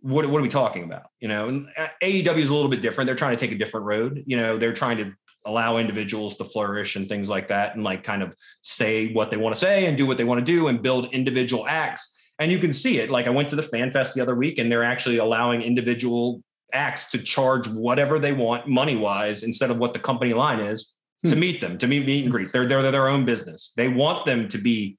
[0.00, 1.10] what, what are we talking about?
[1.20, 1.66] You know,
[2.02, 3.06] AEW uh, is a little bit different.
[3.06, 4.24] They're trying to take a different road.
[4.26, 5.14] You know, they're trying to
[5.44, 9.36] allow individuals to flourish and things like that and like kind of say what they
[9.36, 12.16] want to say and do what they want to do and build individual acts.
[12.38, 14.58] And you can see it like i went to the fan fest the other week
[14.58, 19.78] and they're actually allowing individual acts to charge whatever they want money wise instead of
[19.78, 21.30] what the company line is hmm.
[21.30, 22.52] to meet them to meet meet and greet.
[22.52, 23.72] They're, they're they're their own business.
[23.76, 24.96] They want them to be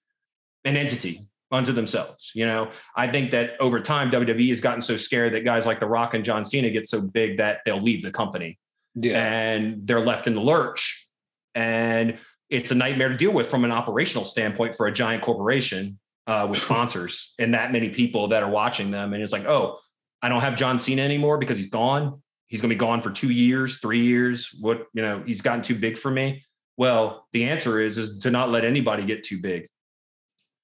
[0.66, 2.72] an entity unto themselves you know?
[2.96, 6.14] I think that over time wwe has gotten so scared that guys like the rock
[6.14, 8.58] and john cena get so big that they'll leave the company
[8.96, 9.22] yeah.
[9.22, 11.08] and they're left in the lurch.
[11.56, 12.18] And
[12.50, 16.48] it's a nightmare to deal with from an operational standpoint for a giant corporation uh,
[16.50, 19.14] with sponsors and that many people that are watching them.
[19.14, 19.80] And it's like, oh,
[20.22, 22.22] I don't have John Cena anymore because he's gone.
[22.48, 24.50] He's going to be gone for two years, three years.
[24.60, 26.44] What, you know, he's gotten too big for me.
[26.78, 29.68] Well, the answer is, is to not let anybody get too big.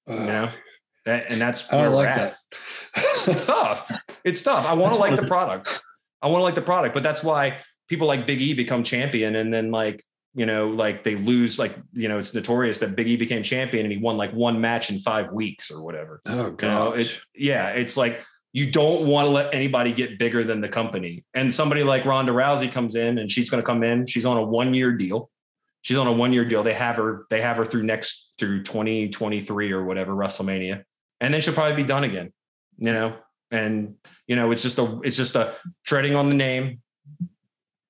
[0.08, 0.50] Uh, you know,
[1.06, 2.36] that, and that's where I like that.
[3.26, 3.90] it's tough.
[4.24, 4.66] It's tough.
[4.66, 5.82] I want to like the product.
[6.20, 7.58] I want to like the product, but that's why
[7.88, 11.76] people like Big E become champion and then like you know like they lose like
[11.92, 14.90] you know it's notorious that Big E became champion and he won like one match
[14.90, 16.20] in five weeks or whatever.
[16.26, 16.62] Oh god.
[16.62, 18.20] You know, it, yeah, it's like
[18.52, 21.24] you don't want to let anybody get bigger than the company.
[21.34, 24.06] And somebody like Ronda Rousey comes in and she's going to come in.
[24.06, 25.30] She's on a one year deal.
[25.82, 26.62] She's on a one year deal.
[26.62, 27.26] They have her.
[27.30, 30.82] They have her through next through 2023 or whatever WrestleMania,
[31.20, 32.32] and then she'll probably be done again.
[32.78, 33.16] You know,
[33.50, 33.94] and
[34.26, 36.80] you know it's just a it's just a treading on the name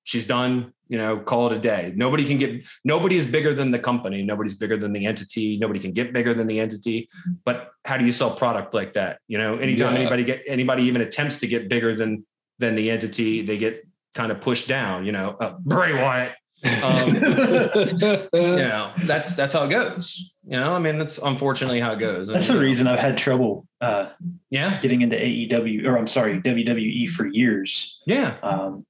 [0.09, 1.93] she's done you know call it a day.
[1.95, 4.23] Nobody can get nobody is bigger than the company.
[4.23, 5.57] Nobody's bigger than the entity.
[5.57, 7.07] Nobody can get bigger than the entity.
[7.45, 9.19] But how do you sell product like that?
[9.27, 9.99] You know anytime yeah.
[10.01, 12.25] anybody get anybody even attempts to get bigger than
[12.57, 13.85] than the entity they get
[14.15, 16.35] kind of pushed down you know uh, bray wyatt.
[16.83, 17.15] Um,
[18.33, 20.33] you know that's that's how it goes.
[20.43, 22.27] You know i mean that's unfortunately how it goes.
[22.27, 24.09] That's the reason i've had trouble uh
[24.49, 24.81] yeah.
[24.81, 28.01] getting into aew or i'm sorry wwe for years.
[28.07, 28.35] Yeah.
[28.41, 28.85] Um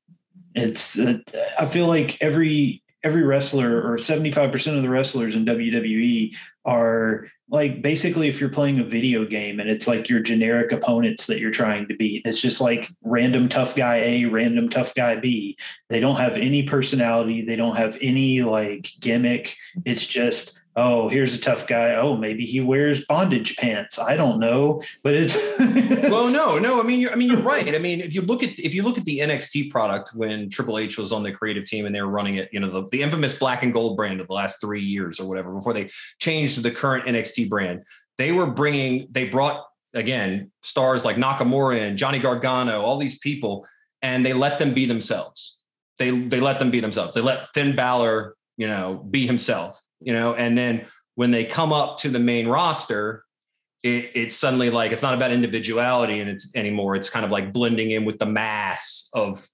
[0.59, 1.17] it's uh,
[1.57, 6.35] i feel like every every wrestler or 75% of the wrestlers in WWE
[6.65, 11.25] are like basically if you're playing a video game and it's like your generic opponents
[11.27, 12.23] that you're trying to beat.
[12.25, 15.57] It's just like random tough guy A, random tough guy B.
[15.87, 19.55] They don't have any personality, they don't have any like gimmick.
[19.85, 21.95] It's just oh, here's a tough guy.
[21.95, 23.99] Oh, maybe he wears bondage pants.
[23.99, 25.35] I don't know, but it's
[26.09, 26.79] well, no, no.
[26.79, 27.75] I mean, you're, I mean, you're right.
[27.75, 30.77] I mean, if you look at if you look at the NXT product when Triple
[30.79, 33.01] H was on the creative team and they were running it, you know, the, the
[33.01, 36.55] infamous black and gold brand of the last three years or whatever before they changed
[36.55, 37.83] to the current NXT brand,
[38.17, 43.67] they were bringing, they brought again stars like Nakamura and Johnny Gargano, all these people,
[44.01, 45.57] and they let them be themselves.
[45.97, 47.13] They they let them be themselves.
[47.13, 50.85] They let Finn Balor, you know, be himself you know, and then
[51.15, 53.23] when they come up to the main roster,
[53.83, 56.95] it, it's suddenly like it's not about individuality and it's anymore.
[56.95, 59.47] It's kind of like blending in with the mass of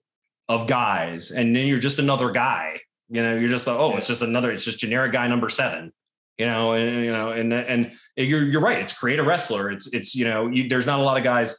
[0.48, 2.80] of guys, and then you're just another guy.
[3.10, 5.92] You know, you're just like, oh, it's just another, it's just generic guy number seven.
[6.38, 8.80] You know, and you know, and and you're you're right.
[8.80, 9.72] It's create a wrestler.
[9.72, 11.56] It's it's you know, you, there's not a lot of guys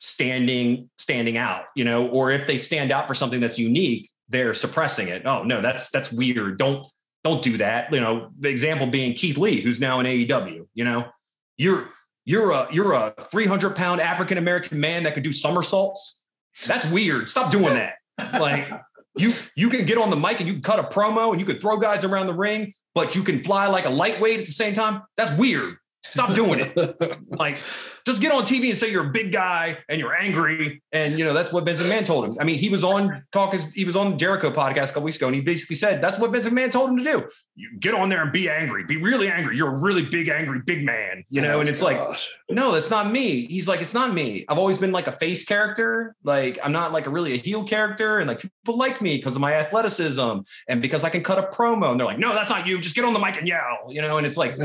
[0.00, 1.64] standing standing out.
[1.76, 5.22] You know, or if they stand out for something that's unique, they're suppressing it.
[5.26, 6.58] Oh no, that's that's weird.
[6.58, 6.86] Don't
[7.24, 7.92] don't do that.
[7.92, 10.66] You know, the example being Keith Lee, who's now in AEW.
[10.74, 11.08] You know,
[11.56, 11.92] you're
[12.24, 16.22] you're a you're a 300 pound African American man that can do somersaults.
[16.66, 17.28] That's weird.
[17.28, 17.94] Stop doing that.
[18.38, 18.70] Like
[19.16, 21.46] you you can get on the mic and you can cut a promo and you
[21.46, 24.52] can throw guys around the ring, but you can fly like a lightweight at the
[24.52, 25.02] same time.
[25.16, 25.76] That's weird.
[26.02, 26.98] Stop doing it.
[27.28, 27.58] like,
[28.06, 30.82] just get on TV and say you're a big guy and you're angry.
[30.92, 32.36] And you know, that's what Vince McMahon told him.
[32.40, 35.26] I mean, he was on talk he was on Jericho podcast a couple weeks ago,
[35.26, 37.28] and he basically said that's what Vince McMahon told him to do.
[37.54, 39.56] You get on there and be angry, be really angry.
[39.56, 42.30] You're a really big, angry, big man, you know, oh, and it's gosh.
[42.48, 43.46] like, no, that's not me.
[43.46, 44.46] He's like, it's not me.
[44.48, 46.16] I've always been like a face character.
[46.24, 49.34] Like, I'm not like a really a heel character, and like people like me because
[49.34, 50.38] of my athleticism
[50.68, 51.90] and because I can cut a promo.
[51.90, 52.80] And they're like, no, that's not you.
[52.80, 54.56] Just get on the mic and yell, you know, and it's like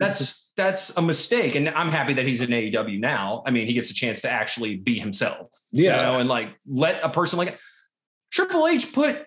[0.00, 1.54] that's that's a mistake.
[1.54, 3.42] And I'm happy that he's in AEW now.
[3.46, 5.50] I mean, he gets a chance to actually be himself.
[5.72, 5.96] Yeah.
[5.96, 7.58] You know, and like let a person like
[8.32, 9.24] Triple H put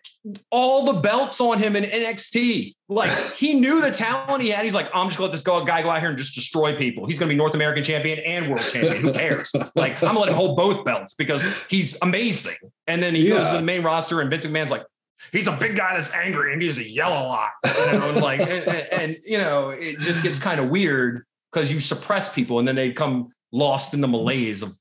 [0.51, 2.75] all the belts on him in NXT.
[2.89, 4.65] Like he knew the talent he had.
[4.65, 7.05] He's like, I'm just gonna let this guy go out here and just destroy people.
[7.05, 9.01] He's gonna be North American champion and world champion.
[9.01, 9.51] Who cares?
[9.75, 12.57] like, I'm gonna let him hold both belts because he's amazing.
[12.88, 13.38] And then he yeah.
[13.38, 14.84] goes to the main roster, and Vince McMahon's like,
[15.32, 17.51] he's a big guy that's angry and he needs to yell a lot.
[17.65, 21.72] You know, and like, and, and, you know, it just gets kind of weird because
[21.72, 24.76] you suppress people and then they come lost in the malaise of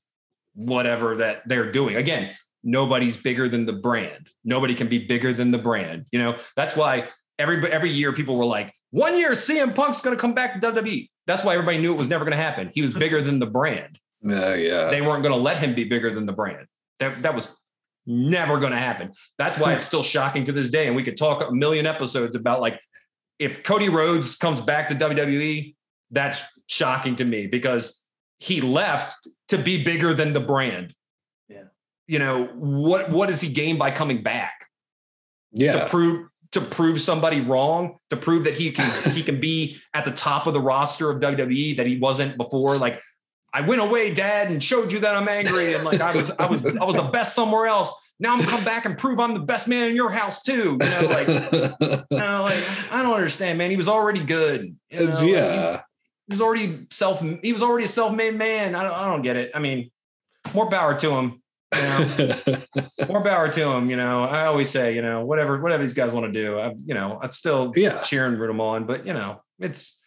[0.55, 1.95] whatever that they're doing.
[1.95, 2.33] Again,
[2.63, 4.29] nobody's bigger than the brand.
[4.43, 6.05] Nobody can be bigger than the brand.
[6.11, 10.15] You know, that's why every every year people were like, one year CM Punk's going
[10.15, 11.09] to come back to WWE.
[11.27, 12.71] That's why everybody knew it was never going to happen.
[12.73, 13.99] He was bigger than the brand.
[14.21, 14.89] Yeah, yeah.
[14.89, 16.67] They weren't going to let him be bigger than the brand.
[16.99, 17.55] That that was
[18.05, 19.11] never going to happen.
[19.37, 20.87] That's why it's still shocking to this day.
[20.87, 22.79] And we could talk a million episodes about like
[23.39, 25.75] if Cody Rhodes comes back to WWE,
[26.11, 28.05] that's shocking to me because
[28.39, 30.93] he left to be bigger than the brand.
[31.47, 31.63] Yeah.
[32.07, 34.53] You know, what what does he gain by coming back?
[35.51, 35.73] Yeah.
[35.73, 40.05] To prove to prove somebody wrong, to prove that he can he can be at
[40.05, 42.77] the top of the roster of WWE that he wasn't before.
[42.77, 43.01] Like
[43.59, 46.45] I went away, Dad, and showed you that I'm angry, and like I was, I
[46.45, 47.93] was, I was the best somewhere else.
[48.17, 50.77] Now I'm gonna come back and prove I'm the best man in your house too.
[50.81, 51.27] You know, like,
[52.09, 53.69] you know, like I don't understand, man.
[53.69, 54.77] He was already good.
[54.89, 55.21] You know?
[55.21, 55.83] yeah, like, he,
[56.27, 57.21] he, was already self.
[57.41, 58.75] He was already a self-made man.
[58.75, 59.51] I don't, I don't get it.
[59.53, 59.91] I mean,
[60.53, 61.41] more power to him.
[61.75, 62.61] You know,
[63.09, 63.89] more power to him.
[63.89, 66.75] You know, I always say, you know, whatever, whatever these guys want to do, I,
[66.85, 67.99] you know, I'd still yeah.
[68.03, 68.85] cheer and root them on.
[68.85, 70.01] But you know, it's,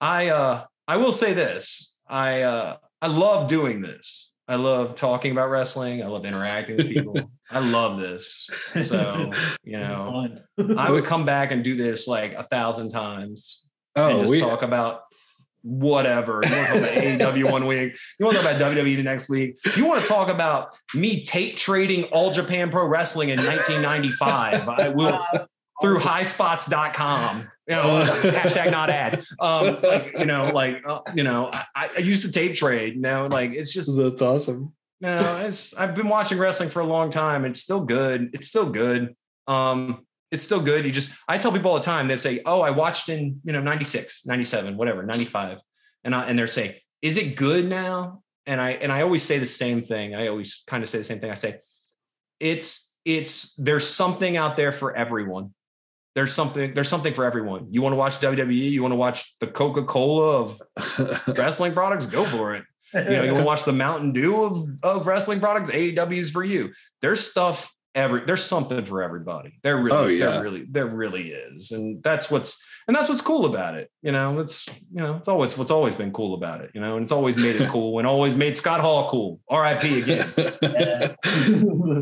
[0.00, 1.92] I, uh, I will say this.
[2.08, 4.32] I uh, I love doing this.
[4.48, 6.02] I love talking about wrestling.
[6.02, 7.30] I love interacting with people.
[7.50, 8.48] I love this.
[8.84, 9.32] So,
[9.64, 10.28] you know,
[10.76, 13.62] I would come back and do this like a thousand times.
[13.96, 15.02] Oh, and just we, talk about
[15.62, 16.42] whatever.
[16.44, 17.96] You want to talk about AEW one week.
[18.20, 19.58] You want to talk about WWE the next week.
[19.74, 24.68] You want to talk about me tape trading All Japan Pro Wrestling in 1995.
[24.68, 25.20] I will
[25.82, 29.24] through highspots.com you know, hashtag not ad.
[29.40, 33.00] Um, like, you know, like, uh, you know, I, I, used to tape trade, you
[33.00, 34.72] know, like it's just, that's awesome.
[35.00, 37.44] You know, it's, I've been watching wrestling for a long time.
[37.44, 38.30] It's still good.
[38.34, 39.16] It's still good.
[39.46, 40.84] Um, it's still good.
[40.84, 43.52] You just, I tell people all the time, they say, Oh, I watched in, you
[43.52, 45.58] know, 96, 97, whatever, 95.
[46.04, 48.22] And I, and they're saying, is it good now?
[48.46, 50.14] And I, and I always say the same thing.
[50.14, 51.30] I always kind of say the same thing.
[51.30, 51.58] I say,
[52.38, 55.52] it's, it's, there's something out there for everyone
[56.16, 57.68] there's something there's something for everyone.
[57.70, 60.62] You want to watch WWE, you want to watch the Coca-Cola of
[61.36, 62.64] wrestling products, go for it.
[62.94, 66.30] You know, you want to watch the Mountain Dew of, of wrestling products, AEW is
[66.30, 66.72] for you.
[67.02, 69.58] There's stuff every there's something for everybody.
[69.62, 70.30] There really, Oh, yeah.
[70.30, 73.90] there really, there really is, and that's what's and that's what's cool about it.
[74.00, 76.70] You know, it's you know, it's always what's always been cool about it.
[76.74, 79.40] You know, and it's always made it cool and always made Scott Hall cool.
[79.50, 80.00] R.I.P.
[80.02, 80.32] again.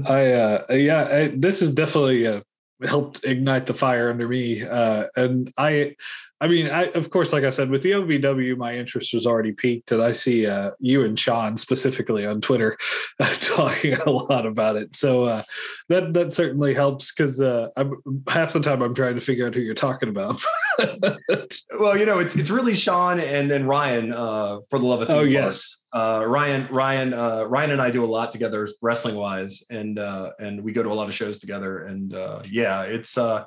[0.06, 2.42] I uh yeah, I, this is definitely uh,
[2.86, 4.62] helped ignite the fire under me.
[4.62, 5.96] Uh and I
[6.44, 9.52] I mean, I of course, like I said, with the OVW, my interest was already
[9.52, 12.76] peaked, and I see uh, you and Sean specifically on Twitter
[13.18, 14.94] uh, talking a lot about it.
[14.94, 15.42] So uh,
[15.88, 17.94] that that certainly helps because uh, I'm
[18.28, 20.44] half the time I'm trying to figure out who you're talking about.
[21.78, 25.08] well, you know, it's it's really Sean and then Ryan uh, for the love of
[25.08, 29.14] theme oh yes, uh, Ryan, Ryan, uh, Ryan and I do a lot together wrestling
[29.14, 31.84] wise, and uh, and we go to a lot of shows together.
[31.84, 33.44] And uh, yeah, it's uh,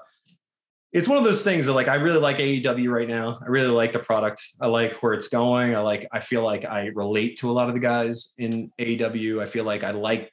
[0.93, 3.37] it's one of those things that like I really like AEW right now.
[3.41, 4.41] I really like the product.
[4.61, 5.75] I like where it's going.
[5.75, 6.07] I like.
[6.13, 9.41] I feel like I relate to a lot of the guys in AEW.
[9.41, 10.31] I feel like I like.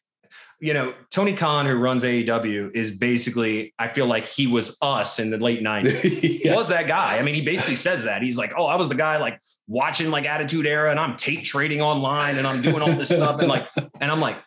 [0.65, 3.75] You know, Tony Khan, who runs AEW, is basically.
[3.79, 6.01] I feel like he was us in the late '90s.
[6.21, 6.55] He Yeah.
[6.55, 7.19] was that guy.
[7.19, 8.23] I mean, he basically says that.
[8.23, 11.43] He's like, oh, I was the guy like watching like Attitude Era and I'm tape
[11.45, 13.41] trading online and I'm doing all this stuff.
[13.41, 13.69] And like,
[14.01, 14.39] and I'm like,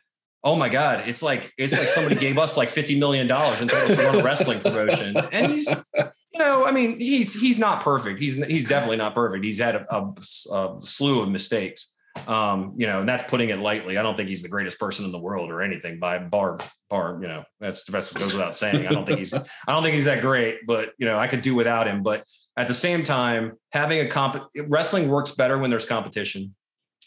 [0.43, 3.91] oh my God, it's like, it's like somebody gave us like $50 million and told
[3.91, 5.17] us to run a wrestling promotion.
[5.31, 8.19] And he's, you know, I mean, he's, he's not perfect.
[8.21, 9.43] He's, he's definitely not perfect.
[9.43, 10.13] He's had a, a,
[10.53, 11.89] a slew of mistakes.
[12.27, 13.97] Um, you know, and that's putting it lightly.
[13.97, 16.59] I don't think he's the greatest person in the world or anything by bar,
[16.89, 18.87] bar, you know, that's, that's what goes without saying.
[18.87, 21.41] I don't think he's, I don't think he's that great, but you know, I could
[21.41, 22.03] do without him.
[22.03, 22.23] But
[22.55, 26.55] at the same time, having a comp wrestling works better when there's competition.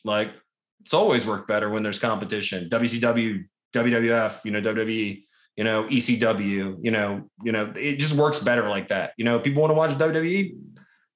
[0.04, 0.32] Like
[0.82, 2.68] it's always worked better when there's competition.
[2.68, 3.44] WCW,
[3.74, 5.24] WWF, you know, WWE,
[5.56, 9.12] you know, ECW, you know, you know, it just works better like that.
[9.16, 10.56] You know, people want to watch WWE,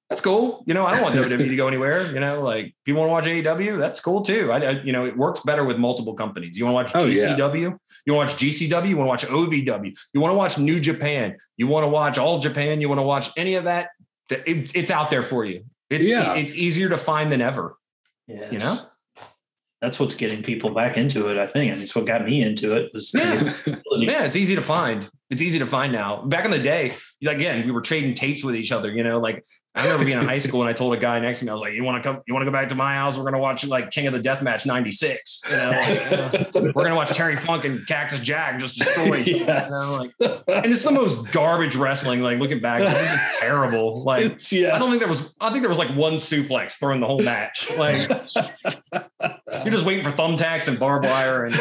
[0.09, 0.63] that's cool.
[0.67, 2.05] You know, I don't want WWE to go anywhere.
[2.13, 4.51] You know, like people want to watch AEW, that's cool too.
[4.51, 6.57] I, I you know, it works better with multiple companies.
[6.57, 7.35] You want to watch Oh, yeah.
[7.35, 10.57] GCW, you want to watch GCW, you want to watch OVW, you want to watch
[10.57, 13.89] New Japan, you want to watch All Japan, you want to watch any of that.
[14.29, 15.63] it- it's out there for you.
[15.89, 16.35] It's Yeah.
[16.35, 17.75] it's easier to find than ever.
[18.27, 18.51] Yes.
[18.51, 18.75] You know?
[19.81, 21.37] that's what's getting people back into it.
[21.37, 22.91] I think, and it's what got me into it.
[22.93, 23.53] Was Yeah.
[23.97, 25.07] Yeah, it's easy to find.
[25.29, 26.23] It's easy to find now.
[26.23, 26.93] Back in the day,
[27.27, 28.91] again, we were trading tapes with each other.
[28.91, 29.43] You know, like
[29.75, 31.53] I remember being in high school and I told a guy next to me, I
[31.53, 32.21] was like, "You want to come?
[32.27, 33.17] You want to go back to my house?
[33.17, 35.41] We're gonna watch like King of the Death Match '96.
[35.49, 36.45] You know, like, uh,
[36.75, 39.65] we're gonna watch Terry Funk and Cactus Jack just destroy each other.
[39.65, 42.21] You know, like, and it's the most garbage wrestling.
[42.21, 44.03] Like looking back, it's just terrible.
[44.03, 44.73] Like It's- yes.
[44.73, 45.33] I don't think there was.
[45.41, 47.69] I think there was like one suplex thrown the whole match.
[47.77, 51.55] Like you're just waiting for thumbtacks and barbed wire and.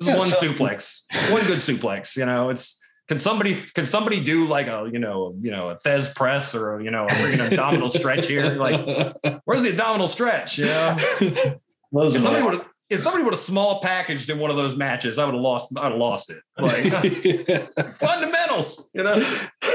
[0.00, 1.00] You know, one suplex,
[1.32, 2.16] one good suplex.
[2.16, 2.77] You know, it's
[3.08, 6.80] can somebody can somebody do like a you know you know a Thesz press or
[6.80, 8.54] you know a freaking abdominal stretch here?
[8.54, 10.58] Like, where's the abdominal stretch?
[10.58, 10.96] You know,
[11.90, 14.76] Those if are somebody would if somebody would have small packaged in one of those
[14.76, 15.72] matches, I would have lost.
[15.76, 16.40] I'd have lost it.
[16.56, 16.86] Like
[17.96, 19.22] fundamentals, you know.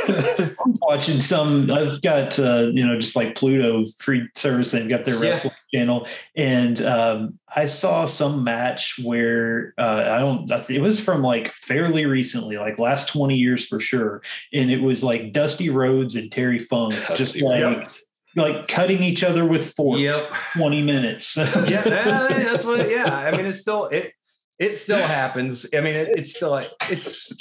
[0.07, 1.69] I'm watching some.
[1.71, 4.71] I've got uh, you know just like Pluto free service.
[4.71, 5.29] They've got their Yeah.
[5.29, 10.49] wrestling channel, and um, I saw some match where uh, I don't.
[10.69, 15.03] It was from like fairly recently, like last twenty years for sure, and it was
[15.03, 18.03] like Dusty Rhodes and Terry Funk just like Rhodes.
[18.35, 20.01] Like cutting each other with forks.
[20.01, 20.21] Yep.
[20.55, 21.37] twenty minutes.
[21.37, 22.89] yeah, that's what.
[22.89, 24.13] Yeah, I mean, it's still it.
[24.59, 25.65] It still happens.
[25.73, 27.31] I mean, it, it's still like it's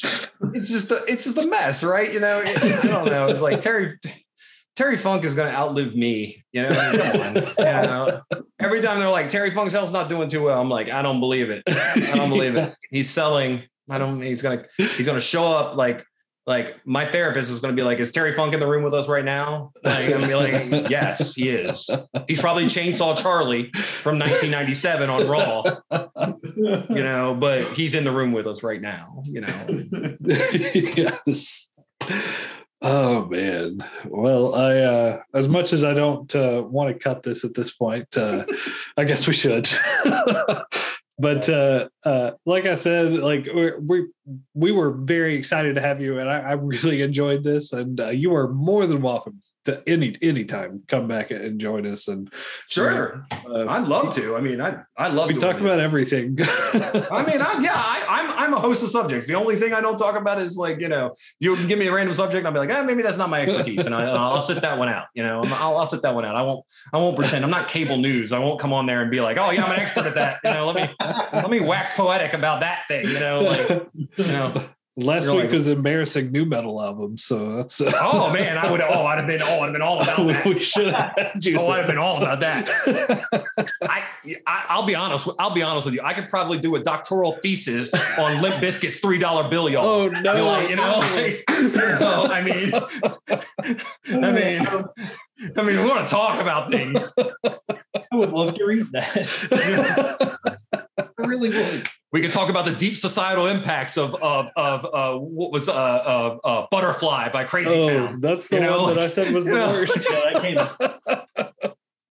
[0.55, 2.13] it's just a, it's just a mess, right?
[2.13, 3.27] You know, It- I don't know.
[3.27, 3.99] It's like Terry
[4.75, 6.43] Terry Funk is going to outlive me.
[6.53, 7.35] You know, on.
[7.37, 8.23] You know,
[8.59, 11.21] every time they're like Terry Funk's health's not doing too well, I'm like, I don't
[11.21, 11.63] believe it.
[11.69, 12.75] I don't believe it.
[12.91, 13.63] He's selling.
[13.91, 14.23] I don't.
[14.23, 14.65] He's gonna.
[14.79, 16.05] He's gonna show up like.
[16.47, 18.95] Like my therapist is going to be like, "Is Terry Funk in the room with
[18.95, 21.89] us right now?" Like, I'm gonna be like, "Yes, he is.
[22.27, 25.63] He's probably Chainsaw Charlie from 1997 on Raw,
[26.91, 29.85] you know, but he's in the room with us right now, you know."
[30.25, 31.73] yes.
[32.81, 33.85] Oh man.
[34.07, 37.71] Well, I uh as much as I don't uh want to cut this at this
[37.71, 38.45] point, uh
[38.97, 39.69] I guess we should.
[41.23, 44.07] but uh uh like I said, like we we
[44.55, 48.09] we were very excited to have you and I, I really enjoyed this and uh,
[48.09, 49.41] you are more than welcome
[49.87, 52.33] any anytime come back and join us and
[52.69, 54.37] Sure, uh, I'd love to.
[54.37, 56.39] I mean, I I love we talk about everything.
[56.41, 59.27] I mean, I'm yeah, I, I'm I'm a host of subjects.
[59.27, 61.87] The only thing I don't talk about is like you know, you can give me
[61.87, 64.03] a random subject, and I'll be like, eh, maybe that's not my expertise, and, I,
[64.03, 65.07] and I'll sit that one out.
[65.15, 66.37] You know, I'll, I'll sit that one out.
[66.37, 68.33] I won't I won't pretend I'm not cable news.
[68.33, 70.41] I won't come on there and be like, oh yeah, I'm an expert at that.
[70.45, 70.95] You know, let me
[71.33, 73.09] let me wax poetic about that thing.
[73.09, 73.69] You know, like
[74.17, 74.65] you know.
[74.95, 78.71] Last You're week like- was embarrassing new metal album, so that's uh, Oh man, I
[78.71, 78.83] would.
[78.83, 79.41] Oh, I'd have been.
[79.41, 80.45] Oh, I'd have been all about that.
[80.45, 81.15] we should have.
[81.57, 82.69] Oh, I'd have been all about that.
[83.83, 84.05] I
[84.47, 85.27] I, will be honest.
[85.39, 86.03] I'll be honest with you.
[86.05, 89.87] I could probably do a doctoral thesis on Limp Bizkit's three dollar bill, y'all.
[89.87, 90.61] Oh no!
[90.69, 92.75] You know, like, you know, I mean,
[94.23, 94.67] I mean,
[95.57, 97.11] I mean, we want to talk about things.
[97.17, 100.39] I would love to read that.
[101.33, 101.89] I really would.
[102.13, 105.73] We could talk about the deep societal impacts of of of uh, what was uh,
[105.73, 108.21] uh, uh, Butterfly by Crazy oh, Town.
[108.21, 109.73] That's the You know, one that I said was the know.
[109.73, 109.97] worst.
[110.11, 111.49] Yeah, that came.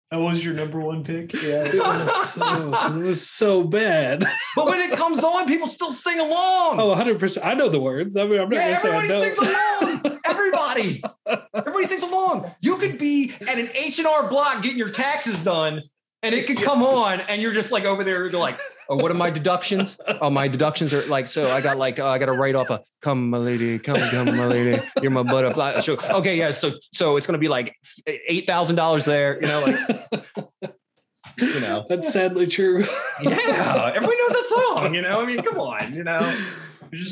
[0.10, 1.34] That was your number one pick.
[1.34, 1.66] Yeah.
[1.66, 4.24] It was, so, it was so bad.
[4.56, 6.80] But when it comes on, people still sing along.
[6.80, 7.40] Oh, 100%.
[7.44, 8.16] I know the words.
[8.16, 10.20] I mean, I'm not yeah, going to say I everybody sings along.
[10.26, 11.04] Everybody,
[11.54, 12.56] everybody sings along.
[12.62, 15.84] You could be at an H and R Block getting your taxes done,
[16.24, 19.12] and it could come on, and you're just like over there, you're like, "Oh, what
[19.12, 19.98] are my deductions?
[20.22, 21.50] Oh, my deductions are like so.
[21.50, 24.36] I got like, uh, I got to write off a come, my lady, come, come,
[24.36, 24.82] my lady.
[25.02, 25.80] You're my butterfly.
[25.82, 26.52] So, okay, yeah.
[26.52, 27.76] So, so it's gonna be like
[28.08, 29.40] eight thousand dollars there.
[29.42, 29.80] You know, like,
[31.40, 32.86] you know, That's sadly true.
[33.22, 33.92] yeah.
[33.96, 34.96] Everybody knows that song.
[34.96, 35.94] You know, I mean, come on.
[35.94, 36.34] You know,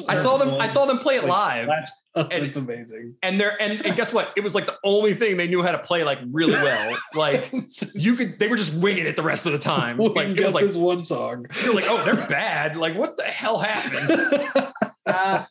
[0.07, 0.55] I saw them.
[0.59, 1.69] I saw them play it live.
[2.29, 3.15] That's amazing.
[3.21, 4.31] and they're and, and guess what?
[4.37, 6.97] It was like the only thing they knew how to play like really well.
[7.15, 7.53] Like
[7.93, 9.97] you could, they were just winging it the rest of the time.
[9.97, 11.45] We Like it was like this one song.
[11.63, 12.75] you're like, oh, they're bad.
[12.75, 14.73] Like what the hell happened?
[15.07, 15.45] Uh,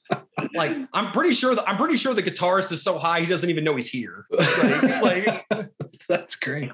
[0.57, 3.49] like I'm pretty sure that I'm pretty sure the guitarist is so high he doesn't
[3.49, 4.27] even know he's here.
[4.33, 5.71] Like, like
[6.09, 6.73] That's great.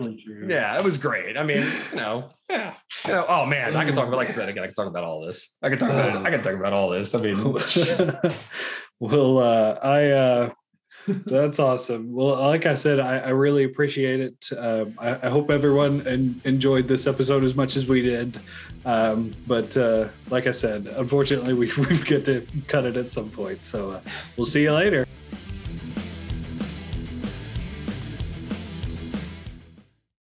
[0.49, 1.37] yeah, it was great.
[1.37, 2.73] I mean, you know, yeah,
[3.07, 4.65] you know, oh man, I could talk about like I said again.
[4.65, 5.55] I could talk about all this.
[5.63, 7.15] I could talk about I could talk about all this.
[7.15, 7.37] I mean,
[9.01, 10.51] well, uh, I uh,
[11.27, 12.13] that's awesome.
[12.13, 14.51] Well, like I said, I, I really appreciate it.
[14.57, 18.39] Um, I, I hope everyone en- enjoyed this episode as much as we did.
[18.85, 23.31] Um, but uh, like I said, unfortunately, we we get to cut it at some
[23.31, 23.65] point.
[23.65, 24.01] So uh,
[24.37, 25.07] we'll see you later.